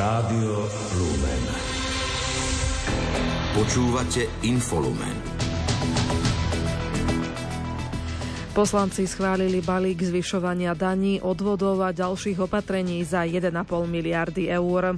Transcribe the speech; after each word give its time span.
Rádio 0.00 0.64
Lumen. 0.96 1.44
Počúvate 3.52 4.32
Infolumen. 4.48 5.12
Poslanci 8.56 9.04
schválili 9.04 9.60
balík 9.60 10.00
zvyšovania 10.00 10.72
daní, 10.72 11.20
odvodov 11.20 11.84
a 11.84 11.92
ďalších 11.92 12.40
opatrení 12.40 13.04
za 13.04 13.28
1,5 13.28 13.52
miliardy 13.84 14.48
eur. 14.48 14.96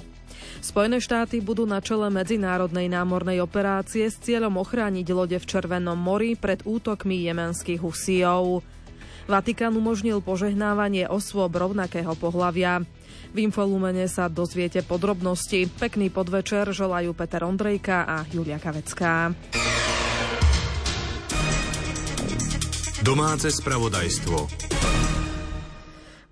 Spojené 0.63 1.03
štáty 1.03 1.43
budú 1.43 1.67
na 1.67 1.83
čele 1.83 2.07
medzinárodnej 2.07 2.87
námornej 2.87 3.43
operácie 3.43 4.07
s 4.07 4.23
cieľom 4.23 4.63
ochrániť 4.63 5.07
lode 5.11 5.35
v 5.43 5.49
Červenom 5.51 5.99
mori 5.99 6.39
pred 6.39 6.63
útokmi 6.63 7.27
jemenských 7.27 7.83
husijov. 7.83 8.63
Vatikán 9.27 9.75
umožnil 9.75 10.23
požehnávanie 10.23 11.11
osôb 11.11 11.59
rovnakého 11.59 12.15
pohlavia. 12.15 12.87
V 13.33 13.37
Infolumene 13.41 14.05
sa 14.11 14.29
dozviete 14.29 14.85
podrobnosti. 14.85 15.65
Pekný 15.69 16.13
podvečer 16.13 16.69
želajú 16.75 17.17
Peter 17.17 17.43
Ondrejka 17.47 18.05
a 18.05 18.17
Julia 18.29 18.61
Kavecká. 18.61 19.33
Domáce 23.03 23.51
spravodajstvo. 23.51 24.82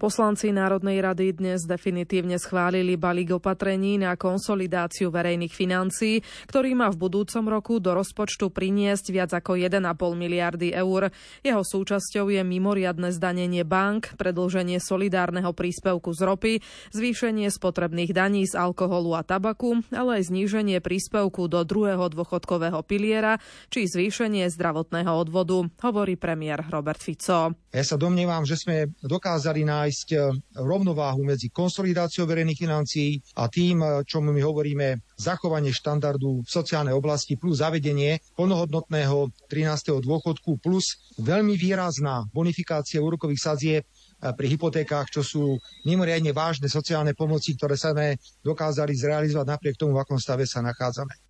Poslanci 0.01 0.49
Národnej 0.49 0.97
rady 1.05 1.37
dnes 1.37 1.69
definitívne 1.69 2.41
schválili 2.41 2.97
balík 2.97 3.37
opatrení 3.37 4.01
na 4.01 4.17
konsolidáciu 4.17 5.13
verejných 5.13 5.53
financií, 5.53 6.25
ktorý 6.49 6.73
má 6.73 6.89
v 6.89 7.05
budúcom 7.05 7.45
roku 7.45 7.85
do 7.85 7.93
rozpočtu 7.93 8.49
priniesť 8.49 9.13
viac 9.13 9.37
ako 9.37 9.61
1,5 9.61 9.77
miliardy 10.17 10.73
eur. 10.73 11.13
Jeho 11.45 11.61
súčasťou 11.61 12.33
je 12.33 12.41
mimoriadne 12.41 13.13
zdanenie 13.13 13.61
bank, 13.61 14.17
predlženie 14.17 14.81
solidárneho 14.81 15.53
príspevku 15.53 16.17
z 16.17 16.21
ropy, 16.25 16.53
zvýšenie 16.97 17.53
spotrebných 17.53 18.17
daní 18.17 18.49
z 18.49 18.57
alkoholu 18.57 19.13
a 19.13 19.21
tabaku, 19.21 19.85
ale 19.93 20.25
aj 20.25 20.33
zníženie 20.33 20.81
príspevku 20.81 21.45
do 21.45 21.61
druhého 21.61 22.09
dôchodkového 22.09 22.81
piliera 22.89 23.37
či 23.69 23.85
zvýšenie 23.85 24.49
zdravotného 24.49 25.13
odvodu, 25.13 25.61
hovorí 25.85 26.17
premiér 26.17 26.65
Robert 26.73 27.05
Fico. 27.05 27.53
Ja 27.69 27.85
sa 27.85 28.01
domnievam, 28.01 28.49
že 28.49 28.57
sme 28.57 28.97
dokázali 29.05 29.61
nájsť 29.63 29.90
nájsť 29.91 30.09
e, 30.15 30.19
rovnováhu 30.63 31.27
medzi 31.27 31.51
konsolidáciou 31.51 32.23
verejných 32.31 32.63
financií 32.63 33.19
a 33.35 33.51
tým, 33.51 33.83
e, 33.83 34.07
čo 34.07 34.23
my 34.23 34.39
hovoríme 34.39 35.03
zachovanie 35.19 35.75
štandardu 35.75 36.47
v 36.47 36.49
sociálnej 36.49 36.95
oblasti 36.95 37.35
plus 37.35 37.59
zavedenie 37.59 38.23
plnohodnotného 38.39 39.35
13. 39.51 39.99
dôchodku 39.99 40.63
plus 40.63 41.11
veľmi 41.19 41.59
výrazná 41.59 42.23
bonifikácia 42.31 43.03
úrokových 43.03 43.43
sadzieb 43.43 43.83
e, 43.83 43.87
pri 44.31 44.47
hypotékách, 44.55 45.11
čo 45.11 45.27
sú 45.27 45.59
mimoriadne 45.83 46.31
vážne 46.31 46.71
sociálne 46.71 47.19
pomoci, 47.19 47.59
ktoré 47.59 47.75
sa 47.75 47.91
sme 47.91 48.15
dokázali 48.47 48.95
zrealizovať 48.95 49.47
napriek 49.51 49.75
tomu, 49.75 49.99
v 49.99 50.07
akom 50.07 50.23
stave 50.23 50.47
sa 50.47 50.63
nachádzame. 50.63 51.30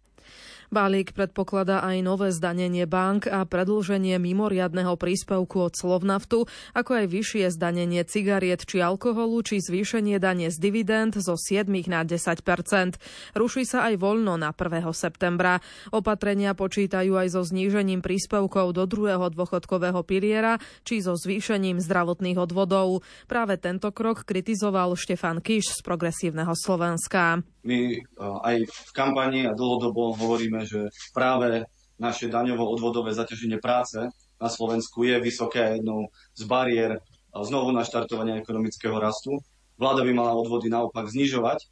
Balík 0.71 1.13
predpokladá 1.19 1.83
aj 1.83 1.99
nové 2.07 2.31
zdanenie 2.31 2.87
bank 2.87 3.27
a 3.27 3.43
predlženie 3.43 4.23
mimoriadného 4.23 4.95
príspevku 4.95 5.67
od 5.67 5.75
Slovnaftu, 5.75 6.47
ako 6.79 6.91
aj 6.95 7.07
vyššie 7.11 7.51
zdanenie 7.51 8.07
cigariet 8.07 8.62
či 8.62 8.79
alkoholu, 8.79 9.43
či 9.43 9.59
zvýšenie 9.59 10.23
dane 10.23 10.47
z 10.47 10.57
dividend 10.62 11.19
zo 11.19 11.35
7 11.35 11.67
na 11.91 12.07
10% 12.07 13.03
Ruší 13.35 13.67
sa 13.67 13.91
aj 13.91 13.99
voľno 13.99 14.39
na 14.39 14.55
1. 14.55 14.87
septembra. 14.95 15.59
Opatrenia 15.91 16.55
počítajú 16.55 17.19
aj 17.19 17.29
so 17.34 17.43
znížením 17.43 17.99
príspevkov 17.99 18.75
do 18.75 18.87
druhého 18.87 19.27
dôchodkového 19.31 20.03
piliera, 20.07 20.62
či 20.87 21.03
so 21.03 21.19
zvýšením 21.19 21.83
zdravotných 21.83 22.39
odvodov. 22.39 23.03
Práve 23.27 23.59
tento 23.59 23.91
krok 23.91 24.23
kritizoval 24.23 24.95
Štefan 24.95 25.43
Kiš 25.43 25.79
z 25.79 25.81
Progresívneho 25.83 26.55
Slovenska. 26.55 27.43
My 27.61 28.00
aj 28.19 28.56
v 28.64 28.91
kampani 28.97 29.44
a 29.44 29.56
dlhodobo 29.56 30.16
hovoríme, 30.16 30.64
že 30.64 30.89
práve 31.12 31.69
naše 32.00 32.33
daňovo-odvodové 32.33 33.12
zaťaženie 33.12 33.60
práce 33.60 34.00
na 34.41 34.48
Slovensku 34.48 35.04
je 35.04 35.21
vysoké 35.21 35.76
jednou 35.76 36.09
z 36.32 36.49
bariér 36.49 37.04
znovu 37.31 37.76
naštartovania 37.76 38.41
ekonomického 38.41 38.97
rastu. 38.97 39.37
Vláda 39.76 40.00
by 40.00 40.12
mala 40.16 40.32
odvody 40.32 40.72
naopak 40.72 41.12
znižovať 41.12 41.69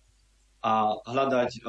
a 0.61 0.93
hľadať 1.09 1.65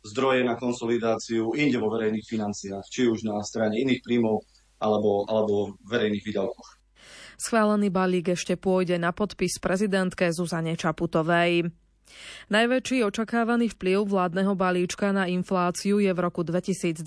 zdroje 0.00 0.42
na 0.42 0.58
konsolidáciu 0.58 1.54
inde 1.54 1.78
vo 1.78 1.92
verejných 1.92 2.26
financiách, 2.26 2.84
či 2.88 3.06
už 3.06 3.22
na 3.28 3.38
strane 3.46 3.78
iných 3.78 4.00
príjmov 4.02 4.42
alebo, 4.80 5.28
alebo 5.28 5.76
verejných 5.86 6.24
výdavkoch. 6.24 6.68
Schválený 7.40 7.88
balík 7.88 8.32
ešte 8.32 8.56
pôjde 8.56 9.00
na 9.00 9.12
podpis 9.16 9.56
prezidentke 9.60 10.28
Zuzane 10.32 10.76
Čaputovej. 10.76 11.72
Najväčší 12.50 13.06
očakávaný 13.06 13.72
vplyv 13.74 14.06
vládneho 14.06 14.58
balíčka 14.58 15.14
na 15.14 15.26
infláciu 15.30 16.02
je 16.02 16.10
v 16.10 16.20
roku 16.20 16.42
2024. 16.42 17.02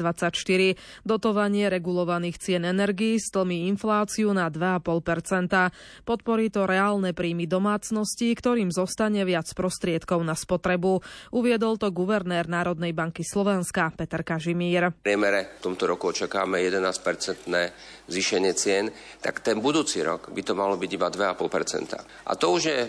Dotovanie 1.03 1.67
regulovaných 1.67 2.39
cien 2.39 2.63
energií 2.63 3.19
stlmí 3.19 3.67
infláciu 3.71 4.31
na 4.31 4.47
2,5% 4.47 5.73
Podporí 6.03 6.49
to 6.49 6.65
reálne 6.67 7.15
príjmy 7.15 7.45
domácností, 7.47 8.33
ktorým 8.35 8.73
zostane 8.73 9.23
viac 9.23 9.47
prostriedkov 9.53 10.23
na 10.25 10.35
spotrebu. 10.35 10.99
Uviedol 11.31 11.79
to 11.79 11.91
guvernér 11.93 12.49
Národnej 12.49 12.91
banky 12.91 13.21
Slovenska 13.23 13.93
Peter 13.95 14.25
Kažimír. 14.25 14.91
V 14.91 15.05
priemere 15.05 15.59
v 15.59 15.71
tomto 15.71 15.87
roku 15.87 16.11
očakáme 16.11 16.59
11-percentné 16.59 17.71
zvýšenie 18.09 18.51
cien, 18.57 18.91
tak 19.23 19.39
ten 19.39 19.63
budúci 19.63 20.03
rok 20.03 20.31
by 20.33 20.41
to 20.43 20.53
malo 20.57 20.75
byť 20.75 20.91
iba 20.91 21.07
2,5% 21.07 22.27
A 22.27 22.31
to 22.35 22.47
už 22.51 22.63
je 22.67 22.79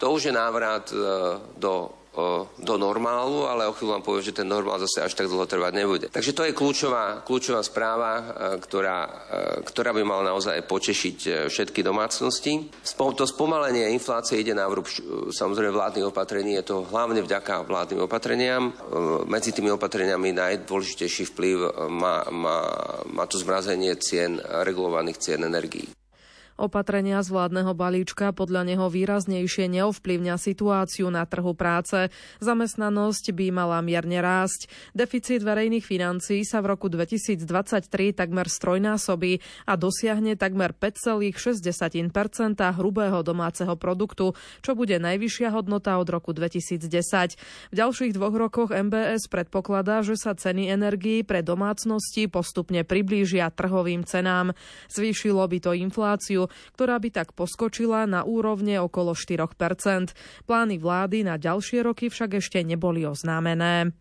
to 0.00 0.16
už 0.16 0.32
je 0.32 0.34
návrat 0.34 0.88
e, 0.88 0.96
do 1.60 1.92
e, 1.92 2.28
do 2.64 2.74
normálu, 2.80 3.44
ale 3.46 3.68
o 3.68 3.76
chvíľu 3.76 4.00
vám 4.00 4.04
poviem, 4.04 4.24
že 4.24 4.40
ten 4.40 4.48
normál 4.48 4.80
zase 4.80 5.04
až 5.04 5.12
tak 5.12 5.28
dlho 5.28 5.44
trvať 5.46 5.72
nebude. 5.76 6.06
Takže 6.08 6.32
to 6.32 6.42
je 6.48 6.56
kľúčová, 6.56 7.20
kľúčová 7.22 7.60
správa, 7.60 8.12
e, 8.16 8.22
ktorá, 8.58 8.98
ktorá 9.62 9.92
by 9.92 10.02
mala 10.02 10.32
naozaj 10.32 10.64
potešiť 10.64 11.46
všetky 11.52 11.84
domácnosti. 11.84 12.72
To 12.98 13.24
spomalenie 13.28 13.92
inflácie 13.92 14.40
ide 14.40 14.56
na 14.56 14.64
vrúb 14.66 14.88
samozrejme 15.30 15.70
vládnych 15.70 16.08
opatrení, 16.08 16.56
je 16.58 16.64
to 16.64 16.88
hlavne 16.88 17.20
vďaka 17.20 17.68
vládnym 17.68 18.08
opatreniam. 18.08 18.72
Medzi 19.28 19.52
tými 19.52 19.68
opatreniami 19.76 20.32
najdôležitejší 20.32 21.30
vplyv 21.36 21.56
má, 21.92 22.24
má, 22.32 22.58
má 23.12 23.24
to 23.28 23.36
zmrazenie 23.36 23.92
cien, 24.00 24.40
regulovaných 24.40 25.20
cien 25.20 25.40
energií. 25.44 25.99
Opatrenia 26.60 27.24
z 27.24 27.32
vládneho 27.32 27.72
balíčka 27.72 28.36
podľa 28.36 28.68
neho 28.68 28.92
výraznejšie 28.92 29.64
neovplyvňa 29.80 30.36
situáciu 30.36 31.08
na 31.08 31.24
trhu 31.24 31.56
práce. 31.56 32.12
Zamestnanosť 32.44 33.32
by 33.32 33.48
mala 33.48 33.80
mierne 33.80 34.20
rásť. 34.20 34.68
Deficit 34.92 35.40
verejných 35.40 35.80
financií 35.80 36.44
sa 36.44 36.60
v 36.60 36.76
roku 36.76 36.92
2023 36.92 37.48
takmer 38.12 38.44
strojnásobí 38.44 39.40
a 39.64 39.80
dosiahne 39.80 40.36
takmer 40.36 40.76
5,6% 40.76 41.32
hrubého 42.76 43.24
domáceho 43.24 43.72
produktu, 43.80 44.36
čo 44.60 44.76
bude 44.76 45.00
najvyššia 45.00 45.56
hodnota 45.56 45.96
od 45.96 46.12
roku 46.12 46.36
2010. 46.36 46.92
V 47.72 47.74
ďalších 47.74 48.12
dvoch 48.12 48.36
rokoch 48.36 48.68
MBS 48.68 49.32
predpokladá, 49.32 50.04
že 50.04 50.20
sa 50.20 50.36
ceny 50.36 50.68
energií 50.68 51.24
pre 51.24 51.40
domácnosti 51.40 52.28
postupne 52.28 52.84
priblížia 52.84 53.48
trhovým 53.48 54.04
cenám. 54.04 54.52
Zvýšilo 54.92 55.40
by 55.40 55.58
to 55.64 55.72
infláciu, 55.72 56.49
ktorá 56.76 57.00
by 57.00 57.08
tak 57.12 57.28
poskočila 57.36 58.06
na 58.06 58.22
úrovne 58.26 58.78
okolo 58.80 59.12
4% 59.16 60.12
Plány 60.46 60.76
vlády 60.80 61.26
na 61.26 61.36
ďalšie 61.36 61.82
roky 61.84 62.08
však 62.10 62.38
ešte 62.38 62.62
neboli 62.62 63.06
oznámené. 63.06 63.92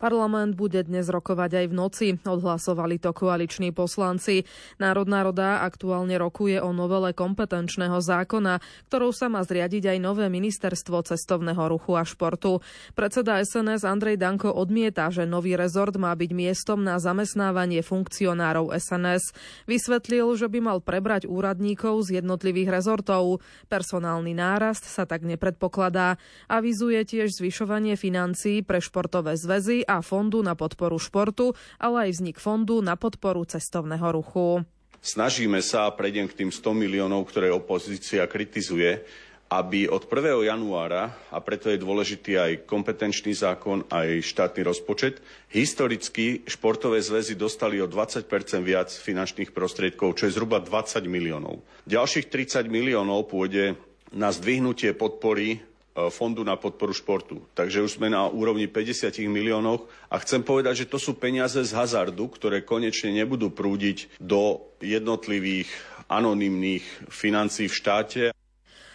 Parlament 0.00 0.56
bude 0.56 0.80
dnes 0.80 1.12
rokovať 1.12 1.60
aj 1.60 1.66
v 1.68 1.74
noci. 1.76 2.06
Odhlasovali 2.24 2.96
to 2.96 3.12
koaliční 3.12 3.68
poslanci. 3.68 4.48
Národná 4.80 5.20
roda 5.20 5.60
aktuálne 5.60 6.16
rokuje 6.16 6.56
o 6.56 6.72
novele 6.72 7.12
kompetenčného 7.12 8.00
zákona, 8.00 8.64
ktorou 8.88 9.12
sa 9.12 9.28
má 9.28 9.44
zriadiť 9.44 9.92
aj 9.92 9.98
nové 10.00 10.32
ministerstvo 10.32 11.04
cestovného 11.04 11.60
ruchu 11.68 12.00
a 12.00 12.08
športu. 12.08 12.64
Predseda 12.96 13.44
SNS 13.44 13.84
Andrej 13.84 14.16
Danko 14.16 14.48
odmieta, 14.56 15.12
že 15.12 15.28
nový 15.28 15.52
rezort 15.52 15.92
má 16.00 16.16
byť 16.16 16.30
miestom 16.32 16.80
na 16.80 16.96
zamestnávanie 16.96 17.84
funkcionárov 17.84 18.72
SNS. 18.72 19.36
Vysvetlil, 19.68 20.32
že 20.32 20.48
by 20.48 20.64
mal 20.64 20.78
prebrať 20.80 21.28
úradníkov 21.28 22.08
z 22.08 22.24
jednotlivých 22.24 22.72
rezortov. 22.72 23.44
Personálny 23.68 24.32
nárast 24.32 24.88
sa 24.88 25.04
tak 25.04 25.28
nepredpokladá. 25.28 26.16
Avizuje 26.48 27.04
tiež 27.04 27.36
zvyšovanie 27.36 28.00
financií 28.00 28.64
pre 28.64 28.80
športové 28.80 29.36
zväzy 29.36 29.89
a 29.90 29.98
Fondu 30.06 30.46
na 30.46 30.54
podporu 30.54 31.02
športu, 31.02 31.58
ale 31.82 32.06
aj 32.06 32.22
vznik 32.22 32.38
Fondu 32.38 32.78
na 32.78 32.94
podporu 32.94 33.42
cestovného 33.42 34.14
ruchu. 34.14 34.62
Snažíme 35.02 35.58
sa, 35.58 35.90
a 35.90 35.94
prejdem 35.96 36.30
k 36.30 36.44
tým 36.44 36.50
100 36.54 36.76
miliónov, 36.76 37.26
ktoré 37.26 37.50
opozícia 37.50 38.22
kritizuje, 38.30 39.02
aby 39.50 39.90
od 39.90 40.06
1. 40.06 40.46
januára, 40.46 41.10
a 41.34 41.42
preto 41.42 41.74
je 41.74 41.82
dôležitý 41.82 42.38
aj 42.38 42.52
kompetenčný 42.70 43.34
zákon, 43.34 43.82
aj 43.90 44.22
štátny 44.22 44.62
rozpočet, 44.62 45.18
historicky 45.50 46.46
športové 46.46 47.02
zväzy 47.02 47.34
dostali 47.34 47.82
o 47.82 47.90
20 47.90 48.30
viac 48.62 48.94
finančných 48.94 49.50
prostriedkov, 49.50 50.14
čo 50.14 50.30
je 50.30 50.36
zhruba 50.38 50.62
20 50.62 51.02
miliónov. 51.10 51.66
Ďalších 51.90 52.30
30 52.30 52.70
miliónov 52.70 53.26
pôjde 53.26 53.74
na 54.14 54.30
zdvihnutie 54.30 54.94
podpory 54.94 55.58
Fondu 56.08 56.40
na 56.40 56.56
podporu 56.56 56.96
športu. 56.96 57.44
Takže 57.52 57.84
už 57.84 58.00
sme 58.00 58.08
na 58.08 58.24
úrovni 58.24 58.64
50 58.64 59.12
miliónov 59.28 59.84
a 60.08 60.16
chcem 60.24 60.40
povedať, 60.40 60.86
že 60.86 60.90
to 60.90 60.96
sú 60.96 61.20
peniaze 61.20 61.60
z 61.60 61.76
hazardu, 61.76 62.32
ktoré 62.32 62.64
konečne 62.64 63.12
nebudú 63.12 63.52
prúdiť 63.52 64.16
do 64.16 64.64
jednotlivých 64.80 65.68
anonymných 66.08 67.12
financií 67.12 67.68
v 67.68 67.76
štáte. 67.76 68.22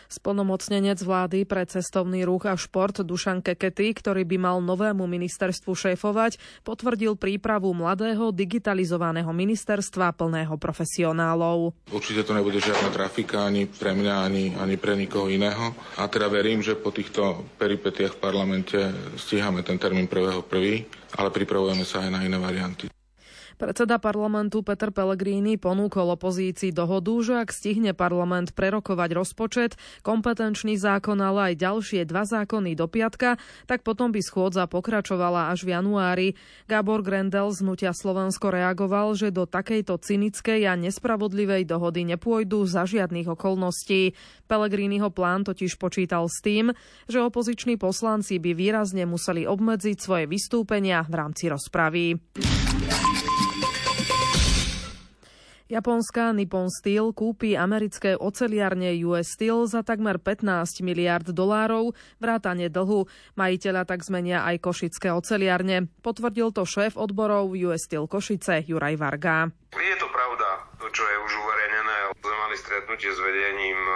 Splnomocnenec 0.07 1.02
vlády 1.02 1.44
pre 1.46 1.66
cestovný 1.66 2.25
ruch 2.25 2.46
a 2.46 2.54
šport 2.54 3.02
Dušan 3.02 3.42
Kekety, 3.42 3.94
ktorý 3.96 4.24
by 4.25 4.38
mal 4.38 4.57
novému 4.62 5.06
ministerstvu 5.06 5.74
šéfovať, 5.74 6.63
potvrdil 6.66 7.18
prípravu 7.18 7.74
mladého 7.74 8.30
digitalizovaného 8.30 9.30
ministerstva 9.30 10.13
plného 10.16 10.56
profesionálov. 10.57 11.74
Určite 11.90 12.25
to 12.25 12.38
nebude 12.38 12.62
žiadna 12.62 12.90
trafika 12.94 13.46
ani 13.46 13.66
pre 13.69 13.94
mňa, 13.94 14.16
ani, 14.25 14.44
ani 14.57 14.75
pre 14.78 14.98
nikoho 14.98 15.30
iného. 15.30 15.74
A 15.98 16.10
teda 16.10 16.30
verím, 16.30 16.62
že 16.62 16.78
po 16.78 16.94
týchto 16.94 17.46
peripetiach 17.57 18.18
v 18.18 18.22
parlamente 18.22 18.80
stíhame 19.18 19.62
ten 19.66 19.78
termín 19.81 20.10
prvého 20.10 20.46
prvý, 20.46 20.86
ale 21.18 21.30
pripravujeme 21.31 21.86
sa 21.88 22.04
aj 22.06 22.10
na 22.12 22.22
iné 22.25 22.38
varianty. 22.38 22.92
Predseda 23.56 24.04
parlamentu 24.04 24.60
Peter 24.68 24.92
Pellegrini 24.92 25.56
ponúkol 25.56 26.12
opozícii 26.19 26.75
dohodu, 26.75 27.16
že 27.24 27.34
ak 27.40 27.56
stihne 27.56 27.96
parlament 27.96 28.52
prerokovať 28.52 29.10
rozpočet, 29.16 29.72
kompetenčný 30.04 30.75
zákon, 30.75 31.16
ale 31.24 31.56
aj 31.56 31.63
ďalšie 31.63 32.02
dva 32.04 32.28
zákony 32.28 32.75
do 32.75 32.92
piatka, 32.92 33.40
tak 33.63 33.88
potom 33.88 34.12
by 34.12 34.19
schôdza 34.19 34.68
pokračovala 34.68 35.56
až 35.56 35.63
v 35.63 35.72
januári. 35.72 36.28
Gábor 36.68 37.00
Grendel 37.00 37.48
z 37.56 37.63
Nutia 37.63 37.96
Slovensko 37.96 38.52
reagoval, 38.52 39.16
že 39.16 39.31
do 39.31 39.48
takejto 39.48 40.04
cynickej 40.04 40.68
a 40.68 40.75
nespravodlivej 40.75 41.63
dohody 41.63 42.04
nepôjdu 42.04 42.68
za 42.68 42.84
žiadnych 42.84 43.31
okolností. 43.31 44.19
Pellegriniho 44.52 45.07
plán 45.16 45.48
totiž 45.48 45.80
počítal 45.80 46.28
s 46.28 46.44
tým, 46.44 46.75
že 47.07 47.24
opoziční 47.24 47.80
poslanci 47.80 48.36
by 48.36 48.52
výrazne 48.52 49.07
museli 49.07 49.48
obmedziť 49.48 49.98
svoje 49.98 50.28
vystúpenia 50.28 51.07
v 51.07 51.13
rámci 51.16 51.48
rozpravy. 51.48 52.19
Japonská 55.66 56.30
Nippon 56.30 56.70
Steel 56.70 57.10
kúpi 57.10 57.58
americké 57.58 58.14
oceliarne 58.14 58.94
US 59.10 59.34
Steel 59.34 59.66
za 59.66 59.82
takmer 59.82 60.22
15 60.22 60.86
miliard 60.86 61.26
dolárov, 61.26 61.98
vrátane 62.22 62.70
dlhu. 62.70 63.10
Majiteľa 63.34 63.90
tak 63.90 64.06
zmenia 64.06 64.46
aj 64.46 64.62
košické 64.62 65.10
oceliarne. 65.10 65.90
Potvrdil 66.06 66.54
to 66.54 66.70
šéf 66.70 66.94
odborov 66.94 67.58
US 67.66 67.90
Steel 67.90 68.06
Košice 68.06 68.62
Juraj 68.62 68.94
Varga. 68.94 69.50
Je 69.74 69.96
to 69.98 70.06
pravda, 70.14 70.70
to 70.78 70.86
čo 70.94 71.02
je 71.02 71.18
už 71.26 71.32
uverejnené. 71.34 71.55
Mali 72.56 72.63
stretnutie 72.72 73.12
s 73.12 73.19
vedením 73.19 73.75
e, 73.75 73.96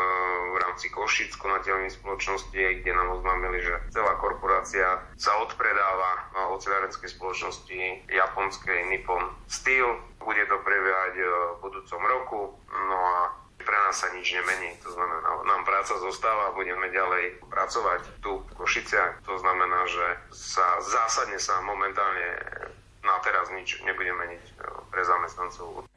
v 0.51 0.55
rámci 0.59 0.91
Košic 0.91 1.31
konateľných 1.39 1.95
spoločnosti, 1.95 2.83
kde 2.83 2.91
nám 2.91 3.15
oznámili, 3.15 3.63
že 3.63 3.71
celá 3.87 4.19
korporácia 4.19 4.99
sa 5.15 5.31
odpredáva 5.39 6.27
oceliarenskej 6.59 7.07
spoločnosti 7.07 8.11
japonskej 8.11 8.91
Nippon 8.91 9.31
Steel 9.47 10.03
bude 10.19 10.43
to 10.43 10.59
prebiehať 10.59 11.13
e, 11.15 11.23
v 11.23 11.57
budúcom 11.63 12.01
roku, 12.03 12.39
no 12.67 12.99
a 12.99 13.31
pre 13.63 13.79
nás 13.79 13.95
sa 13.95 14.11
nič 14.11 14.27
nemení. 14.27 14.75
To 14.83 14.91
znamená, 14.91 15.23
nám 15.23 15.63
práca 15.63 15.95
zostáva, 15.95 16.51
budeme 16.51 16.91
ďalej 16.91 17.39
pracovať 17.47 18.19
tu 18.19 18.43
v 18.43 18.51
Košiciach. 18.59 19.23
To 19.23 19.39
znamená, 19.39 19.87
že 19.87 20.35
sa 20.35 20.83
zásadne 20.83 21.39
sa 21.39 21.63
momentálne 21.63 22.43
na 23.07 23.23
teraz 23.23 23.55
nič 23.55 23.79
nebude 23.87 24.11
meniť 24.11 24.43
e, 24.43 24.53
pre 24.91 24.99
zamestnancov. 25.07 25.87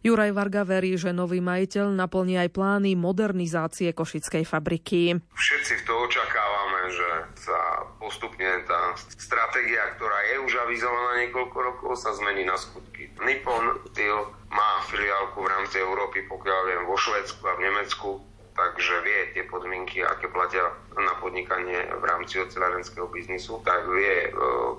Juraj 0.00 0.32
Varga 0.32 0.62
verí, 0.64 0.96
že 0.96 1.12
nový 1.12 1.42
majiteľ 1.44 1.92
naplní 1.92 2.40
aj 2.40 2.48
plány 2.54 2.96
modernizácie 2.96 3.92
košickej 3.92 4.44
fabriky. 4.48 5.18
Všetci 5.34 5.72
v 5.80 5.82
to 5.84 5.94
očakávame, 6.06 6.80
že 6.92 7.08
sa 7.48 7.58
postupne 8.00 8.48
tá 8.64 8.96
stratégia, 8.96 9.94
ktorá 9.98 10.18
je 10.32 10.36
už 10.46 10.52
avizovaná 10.66 11.24
niekoľko 11.26 11.58
rokov, 11.58 11.90
sa 12.00 12.16
zmení 12.16 12.48
na 12.48 12.56
skutky. 12.56 13.12
Nippon 13.20 13.84
Steel 13.92 14.32
má 14.50 14.82
filiálku 14.88 15.38
v 15.42 15.50
rámci 15.50 15.76
Európy, 15.78 16.24
pokiaľ 16.26 16.60
viem, 16.66 16.82
vo 16.88 16.96
Švedsku 16.96 17.42
a 17.44 17.56
v 17.58 17.64
Nemecku, 17.68 18.29
takže 18.60 18.94
vie 19.00 19.20
tie 19.32 19.44
podmienky, 19.48 20.04
aké 20.04 20.28
platia 20.28 20.60
na 20.92 21.16
podnikanie 21.16 21.88
v 21.96 22.04
rámci 22.04 22.44
ocelárenského 22.44 23.08
biznisu, 23.08 23.64
tak 23.64 23.88
vie, 23.88 24.28
e, 24.28 24.30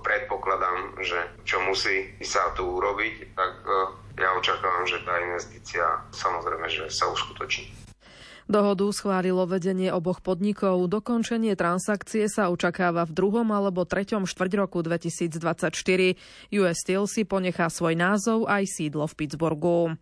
predpokladám, 0.06 1.02
že 1.02 1.18
čo 1.42 1.58
musí 1.66 2.14
sa 2.22 2.54
tu 2.54 2.70
urobiť, 2.78 3.34
tak 3.34 3.54
e, 3.66 3.74
ja 4.22 4.30
očakávam, 4.38 4.86
že 4.86 5.02
tá 5.02 5.18
investícia 5.18 5.86
samozrejme, 6.14 6.70
že 6.70 6.94
sa 6.94 7.10
uskutoční. 7.10 7.74
Dohodu 8.52 8.84
schválilo 8.92 9.48
vedenie 9.48 9.96
oboch 9.96 10.20
podnikov. 10.20 10.84
Dokončenie 10.92 11.56
transakcie 11.56 12.28
sa 12.28 12.52
očakáva 12.52 13.08
v 13.08 13.16
druhom 13.16 13.48
alebo 13.48 13.88
treťom 13.88 14.28
štvrť 14.28 14.52
roku 14.60 14.84
2024. 14.84 15.72
US 16.60 16.78
Steel 16.84 17.08
si 17.08 17.24
ponechá 17.24 17.72
svoj 17.72 17.96
názov 17.96 18.52
aj 18.52 18.68
sídlo 18.68 19.08
v 19.08 19.14
Pittsburghu. 19.16 19.96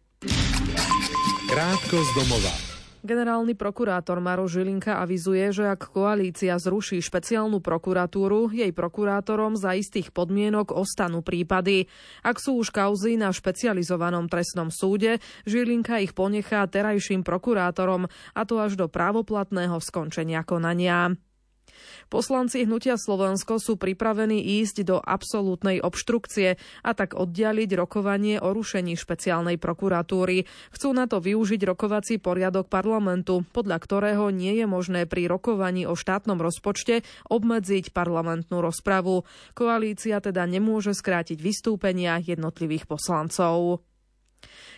Krátko 1.46 1.98
z 2.02 2.10
domova. 2.18 2.69
Generálny 3.00 3.56
prokurátor 3.56 4.20
Maro 4.20 4.44
Žilinka 4.44 5.00
avizuje, 5.00 5.56
že 5.56 5.72
ak 5.72 5.96
koalícia 5.96 6.60
zruší 6.60 7.00
špeciálnu 7.00 7.64
prokuratúru, 7.64 8.52
jej 8.52 8.76
prokurátorom 8.76 9.56
za 9.56 9.72
istých 9.72 10.12
podmienok 10.12 10.76
ostanú 10.76 11.24
prípady. 11.24 11.88
Ak 12.28 12.44
sú 12.44 12.60
už 12.60 12.76
kauzy 12.76 13.16
na 13.16 13.32
špecializovanom 13.32 14.28
trestnom 14.28 14.68
súde, 14.68 15.24
Žilinka 15.48 16.04
ich 16.04 16.12
ponechá 16.12 16.68
terajším 16.68 17.24
prokurátorom, 17.24 18.12
a 18.36 18.42
to 18.44 18.60
až 18.60 18.76
do 18.76 18.92
právoplatného 18.92 19.80
skončenia 19.80 20.44
konania. 20.44 21.16
Poslanci 22.08 22.64
Hnutia 22.66 22.96
Slovensko 22.98 23.58
sú 23.58 23.76
pripravení 23.76 24.62
ísť 24.62 24.88
do 24.88 24.98
absolútnej 24.98 25.82
obštrukcie 25.82 26.56
a 26.86 26.92
tak 26.94 27.18
oddialiť 27.18 27.70
rokovanie 27.76 28.38
o 28.40 28.54
rušení 28.54 28.96
špeciálnej 28.96 29.60
prokuratúry. 29.62 30.46
Chcú 30.74 30.90
na 30.94 31.06
to 31.06 31.20
využiť 31.20 31.62
rokovací 31.66 32.22
poriadok 32.22 32.70
parlamentu, 32.70 33.44
podľa 33.52 33.78
ktorého 33.82 34.30
nie 34.30 34.58
je 34.58 34.66
možné 34.70 35.10
pri 35.10 35.28
rokovaní 35.28 35.90
o 35.90 35.98
štátnom 35.98 36.38
rozpočte 36.38 37.02
obmedziť 37.28 37.92
parlamentnú 37.92 38.62
rozpravu. 38.62 39.28
Koalícia 39.58 40.22
teda 40.24 40.46
nemôže 40.46 40.94
skrátiť 40.96 41.42
vystúpenia 41.42 42.22
jednotlivých 42.22 42.86
poslancov. 42.86 43.89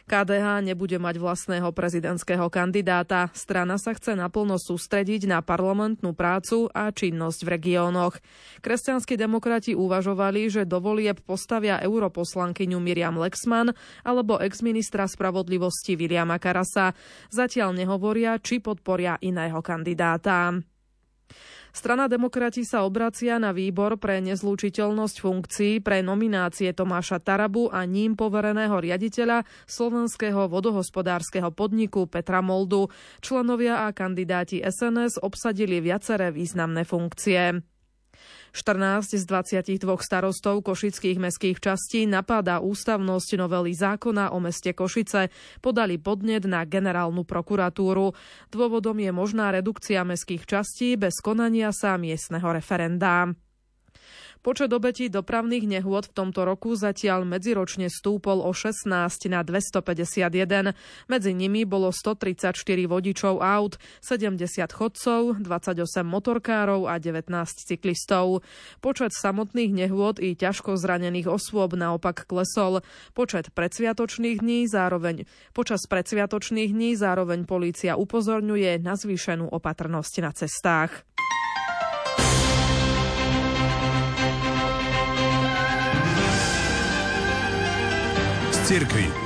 KDH 0.09 0.65
nebude 0.65 0.97
mať 0.99 1.21
vlastného 1.21 1.71
prezidentského 1.71 2.49
kandidáta. 2.51 3.31
Strana 3.31 3.79
sa 3.79 3.95
chce 3.95 4.17
naplno 4.17 4.59
sústrediť 4.59 5.29
na 5.29 5.39
parlamentnú 5.39 6.11
prácu 6.11 6.67
a 6.73 6.91
činnosť 6.91 7.39
v 7.45 7.51
regiónoch. 7.55 8.19
Kresťanskí 8.59 9.15
demokrati 9.15 9.71
uvažovali, 9.77 10.51
že 10.51 10.67
do 10.67 10.83
volieb 10.83 11.21
postavia 11.23 11.79
europoslankyňu 11.79 12.77
Miriam 12.81 13.15
Lexman 13.15 13.71
alebo 14.03 14.41
exministra 14.41 15.07
spravodlivosti 15.07 15.95
Viliama 15.95 16.41
Karasa. 16.41 16.91
Zatiaľ 17.31 17.77
nehovoria, 17.77 18.35
či 18.41 18.59
podporia 18.59 19.15
iného 19.21 19.63
kandidáta. 19.63 20.59
Strana 21.71 22.11
demokrati 22.11 22.67
sa 22.67 22.83
obracia 22.83 23.39
na 23.39 23.55
výbor 23.55 23.95
pre 23.95 24.19
nezlúčiteľnosť 24.19 25.17
funkcií 25.23 25.73
pre 25.79 26.03
nominácie 26.03 26.67
Tomáša 26.75 27.23
Tarabu 27.23 27.71
a 27.71 27.87
ním 27.87 28.19
povereného 28.19 28.75
riaditeľa 28.75 29.47
slovenského 29.71 30.51
vodohospodárskeho 30.51 31.55
podniku 31.55 32.11
Petra 32.11 32.43
Moldu. 32.43 32.91
Členovia 33.23 33.87
a 33.87 33.95
kandidáti 33.95 34.59
SNS 34.59 35.23
obsadili 35.23 35.79
viaceré 35.79 36.35
významné 36.35 36.83
funkcie. 36.83 37.63
14 38.51 39.15
z 39.15 39.23
22 39.27 39.79
starostov 39.99 40.63
košických 40.63 41.17
mestských 41.19 41.57
častí 41.59 42.03
napadá 42.03 42.59
ústavnosť 42.59 43.29
novely 43.39 43.71
zákona 43.75 44.35
o 44.35 44.39
meste 44.43 44.75
Košice. 44.75 45.31
Podali 45.63 45.99
podnet 45.99 46.43
na 46.47 46.67
generálnu 46.67 47.23
prokuratúru. 47.23 48.15
Dôvodom 48.51 48.99
je 48.99 49.11
možná 49.15 49.55
redukcia 49.55 50.03
mestských 50.03 50.43
častí 50.43 50.99
bez 50.99 51.19
konania 51.23 51.71
sa 51.71 51.95
miestneho 51.95 52.47
referenda. 52.51 53.31
Počet 54.41 54.73
obetí 54.73 55.05
dopravných 55.05 55.69
nehôd 55.69 56.09
v 56.09 56.17
tomto 56.17 56.41
roku 56.49 56.73
zatiaľ 56.73 57.29
medziročne 57.29 57.93
stúpol 57.93 58.41
o 58.41 58.49
16 58.49 58.89
na 59.29 59.45
251. 59.45 60.73
Medzi 61.05 61.31
nimi 61.37 61.61
bolo 61.61 61.93
134 61.93 62.57
vodičov 62.89 63.37
aut, 63.37 63.77
70 64.01 64.41
chodcov, 64.73 65.45
28 65.45 65.85
motorkárov 66.01 66.89
a 66.89 66.97
19 66.97 67.29
cyklistov. 67.69 68.41
Počet 68.81 69.13
samotných 69.13 69.85
nehôd 69.85 70.17
i 70.17 70.33
ťažko 70.33 70.73
zranených 70.73 71.29
osôb 71.29 71.77
naopak 71.77 72.25
klesol. 72.25 72.81
Počet 73.13 73.53
predsviatočných 73.53 74.41
dní 74.41 74.65
zároveň 74.65 75.29
počas 75.53 75.85
predsviatočných 75.85 76.73
dní 76.73 76.97
zároveň 76.97 77.45
polícia 77.45 77.93
upozorňuje 77.93 78.81
na 78.81 78.97
zvýšenú 78.97 79.53
opatrnosť 79.53 80.13
na 80.25 80.31
cestách. 80.33 81.05
церкви. 88.71 89.20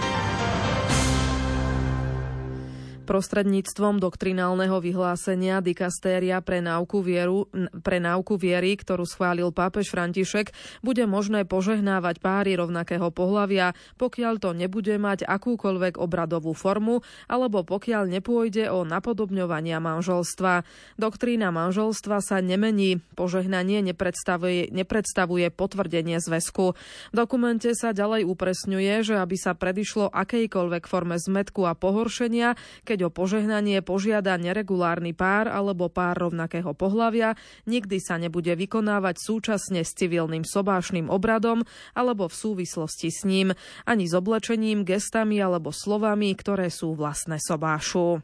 Prostredníctvom 3.05 4.01
doktrinálneho 4.01 4.81
vyhlásenia 4.81 5.61
dikastéria 5.61 6.41
pre 6.41 6.59
náuku, 6.59 7.05
vieru, 7.05 7.45
pre 7.85 8.01
náuku 8.01 8.35
viery, 8.41 8.73
ktorú 8.73 9.05
schválil 9.05 9.53
pápež 9.53 9.93
František, 9.93 10.49
bude 10.81 11.05
možné 11.05 11.45
požehnávať 11.45 12.17
páry 12.17 12.57
rovnakého 12.57 13.13
pohlavia, 13.13 13.77
pokiaľ 14.01 14.41
to 14.41 14.57
nebude 14.57 14.97
mať 14.97 15.21
akúkoľvek 15.29 16.01
obradovú 16.01 16.57
formu, 16.57 17.05
alebo 17.29 17.61
pokiaľ 17.61 18.09
nepôjde 18.09 18.73
o 18.73 18.81
napodobňovania 18.81 19.77
manželstva. 19.77 20.65
Doktrína 20.97 21.53
manželstva 21.53 22.25
sa 22.25 22.41
nemení. 22.41 23.05
Požehnanie 23.13 23.85
nepredstavuje, 23.85 24.73
nepredstavuje 24.73 25.53
potvrdenie 25.53 26.17
zväzku. 26.17 26.73
V 27.11 27.15
dokumente 27.15 27.69
sa 27.77 27.93
ďalej 27.93 28.25
upresňuje, 28.25 29.05
že 29.05 29.15
aby 29.21 29.37
sa 29.37 29.53
predišlo 29.53 30.09
akejkoľvek 30.09 30.83
forme 30.89 31.21
zmetku 31.21 31.67
a 31.69 31.77
pohoršenia, 31.77 32.57
keď 32.87 32.94
keď 32.95 33.11
o 33.11 33.11
požehnanie 33.11 33.83
požiada 33.83 34.39
neregulárny 34.39 35.11
pár 35.11 35.51
alebo 35.51 35.91
pár 35.91 36.15
rovnakého 36.15 36.71
pohlavia, 36.71 37.35
nikdy 37.67 37.99
sa 37.99 38.15
nebude 38.15 38.55
vykonávať 38.55 39.19
súčasne 39.19 39.83
s 39.83 39.91
civilným 39.99 40.47
sobášným 40.47 41.11
obradom 41.11 41.67
alebo 41.91 42.31
v 42.31 42.39
súvislosti 42.39 43.11
s 43.11 43.27
ním, 43.27 43.51
ani 43.83 44.07
s 44.07 44.15
oblečením, 44.15 44.87
gestami 44.87 45.43
alebo 45.43 45.75
slovami, 45.75 46.31
ktoré 46.39 46.71
sú 46.71 46.95
vlastné 46.95 47.35
sobášu. 47.43 48.23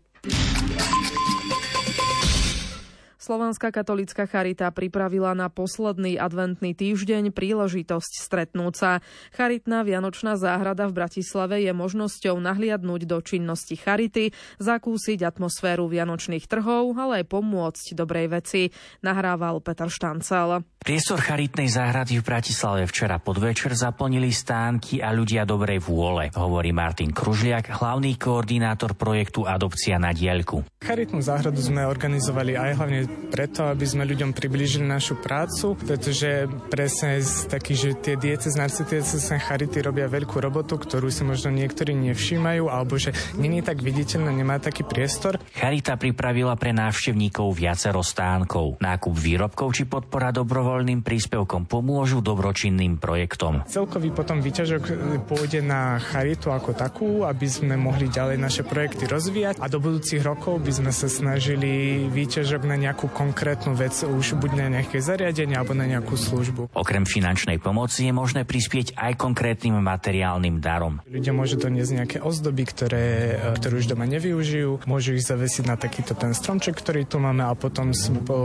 Slovanská 3.21 3.69
katolická 3.69 4.25
charita 4.25 4.65
pripravila 4.73 5.37
na 5.37 5.45
posledný 5.45 6.17
adventný 6.17 6.73
týždeň 6.73 7.29
príležitosť 7.29 8.17
stretnúť 8.17 8.73
sa. 8.73 8.91
Charitná 9.29 9.85
Vianočná 9.85 10.41
záhrada 10.41 10.89
v 10.89 11.05
Bratislave 11.05 11.61
je 11.61 11.69
možnosťou 11.69 12.41
nahliadnúť 12.41 13.05
do 13.05 13.21
činnosti 13.21 13.77
charity, 13.77 14.33
zakúsiť 14.57 15.21
atmosféru 15.21 15.85
vianočných 15.85 16.49
trhov, 16.49 16.97
ale 16.97 17.21
aj 17.21 17.29
pomôcť 17.29 17.93
dobrej 17.93 18.41
veci, 18.41 18.73
nahrával 19.05 19.61
Peter 19.61 19.85
Štancel. 19.85 20.65
Priestor 20.81 21.21
charitnej 21.21 21.69
záhrady 21.69 22.17
v 22.17 22.25
Bratislave 22.25 22.89
včera 22.89 23.21
podvečer 23.21 23.77
zaplnili 23.77 24.33
stánky 24.33 24.97
a 24.97 25.13
ľudia 25.13 25.45
dobrej 25.45 25.77
vôle, 25.85 26.33
hovorí 26.33 26.73
Martin 26.73 27.13
Kružliak, 27.13 27.69
hlavný 27.69 28.17
koordinátor 28.17 28.97
projektu 28.97 29.45
Adopcia 29.45 30.01
na 30.01 30.09
diaľku. 30.09 30.65
Charitnú 30.81 31.21
záhradu 31.21 31.61
sme 31.61 31.85
organizovali 31.85 32.57
aj 32.57 32.81
hlavne 32.81 33.10
preto, 33.31 33.69
aby 33.69 33.85
sme 33.87 34.03
ľuďom 34.09 34.35
priblížili 34.35 34.83
našu 34.83 35.15
prácu, 35.21 35.77
pretože 35.77 36.49
presne 36.67 37.21
z 37.21 37.47
takých, 37.47 37.79
že 37.79 37.89
tie 38.01 38.15
diecezné 38.19 38.67
arcidiecezné 38.67 39.37
charity 39.39 39.79
robia 39.79 40.11
veľkú 40.11 40.41
robotu, 40.41 40.75
ktorú 40.81 41.07
si 41.07 41.23
možno 41.23 41.53
niektorí 41.53 41.95
nevšímajú, 41.95 42.67
alebo 42.67 42.97
že 42.97 43.15
není 43.39 43.63
tak 43.63 43.79
viditeľná, 43.79 44.33
nemá 44.33 44.57
taký 44.59 44.83
priestor. 44.83 45.39
Charita 45.55 45.95
pripravila 45.95 46.57
pre 46.59 46.75
návštevníkov 46.75 47.53
viacero 47.55 48.03
stánkov. 48.03 48.81
Nákup 48.83 49.13
výrobkov 49.15 49.71
či 49.77 49.87
podpora 49.87 50.33
dobrovoľ 50.35 50.61
dobrovoľným 50.61 51.01
príspevkom 51.01 51.65
pomôžu 51.65 52.21
dobročinným 52.21 53.01
projektom. 53.01 53.65
Celkový 53.65 54.13
potom 54.13 54.45
výťažok 54.45 54.83
pôjde 55.25 55.65
na 55.65 55.97
charitu 55.97 56.53
ako 56.53 56.77
takú, 56.77 57.09
aby 57.25 57.49
sme 57.49 57.75
mohli 57.81 58.05
ďalej 58.05 58.37
naše 58.37 58.61
projekty 58.61 59.09
rozvíjať 59.09 59.57
a 59.57 59.65
do 59.65 59.81
budúcich 59.81 60.21
rokov 60.21 60.61
by 60.61 60.69
sme 60.69 60.91
sa 60.93 61.09
snažili 61.09 62.05
výťažok 62.13 62.61
na 62.69 62.77
nejakú 62.77 63.00
konkrétnu 63.09 63.73
vec, 63.73 63.95
už 64.03 64.37
buď 64.37 64.51
na 64.57 64.67
nejaké 64.81 65.01
zariadenie 65.01 65.57
alebo 65.57 65.73
na 65.73 65.89
nejakú 65.89 66.13
službu. 66.13 66.75
Okrem 66.75 67.07
finančnej 67.07 67.57
pomoci 67.57 68.09
je 68.09 68.13
možné 68.13 68.45
prispieť 68.45 68.93
aj 68.99 69.17
konkrétnym 69.17 69.79
materiálnym 69.81 70.61
darom. 70.61 71.01
Ľudia 71.07 71.33
môžu 71.33 71.57
doniesť 71.57 71.91
nejaké 71.95 72.17
ozdoby, 72.21 72.67
ktoré, 72.67 73.05
e, 73.39 73.55
ktoré 73.57 73.73
už 73.79 73.89
doma 73.89 74.05
nevyužijú, 74.05 74.85
môžu 74.85 75.15
ich 75.15 75.25
zavesiť 75.25 75.63
na 75.65 75.79
takýto 75.79 76.13
ten 76.13 76.35
stromček, 76.35 76.77
ktorý 76.77 77.07
tu 77.07 77.17
máme 77.17 77.45
a 77.47 77.53
potom 77.55 77.95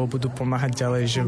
budú 0.06 0.28
pomáhať 0.30 0.72
ďalej, 0.76 1.04
že 1.08 1.20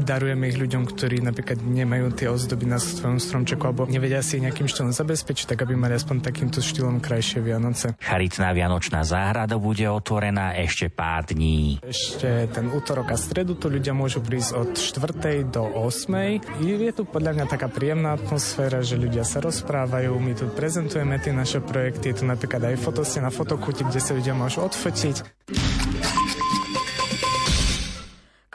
darujeme 0.00 0.48
ich 0.48 0.60
ľuďom, 0.60 0.86
ktorí 0.86 1.24
napríklad 1.24 1.58
nemajú 1.64 2.12
tie 2.14 2.28
ozdoby 2.28 2.68
na 2.68 2.78
svojom 2.78 3.18
stromčeku 3.18 3.64
alebo 3.64 3.88
nevedia 3.88 4.20
si 4.20 4.38
nejakým 4.38 4.68
štýlom 4.68 4.92
zabezpečiť, 4.92 5.56
tak 5.56 5.64
aby 5.64 5.74
mali 5.74 5.96
aspoň 5.96 6.20
takýmto 6.22 6.60
štýlom 6.60 7.00
krajšie 7.00 7.40
Vianoce. 7.40 7.96
Charitná 7.98 8.52
Vianočná 8.52 9.02
záhrada 9.02 9.56
bude 9.56 9.88
otvorená 9.88 10.54
ešte 10.60 10.92
pár 10.92 11.26
dní. 11.26 11.80
Ešte 11.82 12.46
ten 12.62 12.70
útorok 12.70 13.10
a 13.10 13.18
stredu 13.18 13.58
tu 13.58 13.66
ľudia 13.66 13.90
môžu 13.90 14.22
prísť 14.22 14.54
od 14.54 14.70
4. 14.78 15.42
do 15.50 15.66
8. 15.66 16.62
Je 16.62 16.94
tu 16.94 17.02
podľa 17.02 17.34
mňa 17.34 17.46
taká 17.50 17.66
príjemná 17.66 18.14
atmosféra, 18.14 18.86
že 18.86 18.94
ľudia 18.94 19.26
sa 19.26 19.42
rozprávajú, 19.42 20.14
my 20.14 20.32
tu 20.38 20.46
prezentujeme 20.46 21.18
tie 21.18 21.34
naše 21.34 21.58
projekty, 21.58 22.14
je 22.14 22.22
tu 22.22 22.24
napríklad 22.30 22.70
aj 22.70 22.78
fotoste 22.78 23.18
na 23.18 23.34
fotokuti, 23.34 23.82
kde 23.82 23.98
sa 23.98 24.14
ľudia 24.14 24.38
môžu 24.38 24.62
odfotiť 24.62 25.42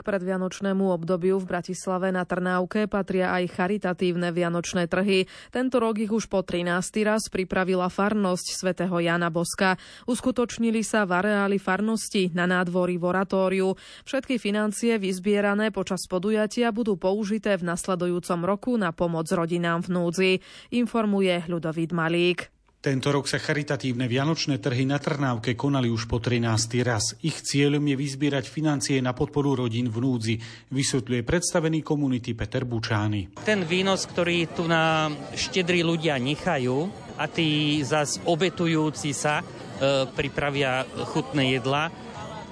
predvianočnému 0.08 0.88
obdobiu 0.88 1.36
v 1.36 1.44
Bratislave 1.44 2.08
na 2.08 2.24
Trnávke 2.24 2.88
patria 2.88 3.36
aj 3.36 3.52
charitatívne 3.52 4.32
vianočné 4.32 4.88
trhy. 4.88 5.28
Tento 5.52 5.76
rok 5.76 6.00
ich 6.00 6.08
už 6.08 6.32
po 6.32 6.40
13. 6.40 6.72
raz 7.04 7.28
pripravila 7.28 7.92
farnosť 7.92 8.56
svätého 8.56 8.96
Jana 8.96 9.28
Boska. 9.28 9.76
Uskutočnili 10.08 10.80
sa 10.80 11.04
v 11.04 11.20
areáli 11.20 11.60
farnosti 11.60 12.32
na 12.32 12.48
nádvorí 12.48 12.96
v 12.96 13.04
oratóriu. 13.04 13.76
Všetky 14.08 14.40
financie 14.40 14.96
vyzbierané 14.96 15.68
počas 15.68 16.08
podujatia 16.08 16.72
budú 16.72 16.96
použité 16.96 17.60
v 17.60 17.68
nasledujúcom 17.68 18.40
roku 18.48 18.80
na 18.80 18.96
pomoc 18.96 19.28
rodinám 19.28 19.84
v 19.84 19.92
núdzi, 19.92 20.32
informuje 20.72 21.44
Ľudovít 21.44 21.92
Malík. 21.92 22.57
Tento 22.78 23.10
rok 23.10 23.26
sa 23.26 23.42
charitatívne 23.42 24.06
vianočné 24.06 24.62
trhy 24.62 24.86
na 24.86 25.02
Trnávke 25.02 25.58
konali 25.58 25.90
už 25.90 26.06
po 26.06 26.22
13. 26.22 26.78
raz. 26.86 27.10
Ich 27.26 27.42
cieľom 27.42 27.82
je 27.82 27.98
vyzbierať 27.98 28.46
financie 28.46 29.02
na 29.02 29.10
podporu 29.10 29.58
rodín 29.58 29.90
v 29.90 29.98
núdzi, 29.98 30.38
vysvetľuje 30.70 31.26
predstavený 31.26 31.82
komunity 31.82 32.38
Peter 32.38 32.62
Bučány. 32.62 33.42
Ten 33.42 33.66
výnos, 33.66 34.06
ktorý 34.06 34.54
tu 34.54 34.70
na 34.70 35.10
štedrí 35.34 35.82
ľudia 35.82 36.22
nechajú 36.22 36.86
a 37.18 37.26
tí 37.26 37.82
zas 37.82 38.22
obetujúci 38.22 39.10
sa 39.10 39.42
e, 39.42 40.06
pripravia 40.14 40.86
chutné 41.10 41.58
jedla, 41.58 41.90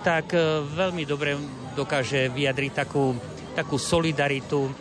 tak 0.03 0.35
e, 0.35 0.67
veľmi 0.67 1.07
dobre 1.07 1.39
dokáže 1.79 2.35
vyjadriť 2.35 2.73
takú, 2.75 3.15
takú 3.55 3.79
solidaritu 3.79 4.75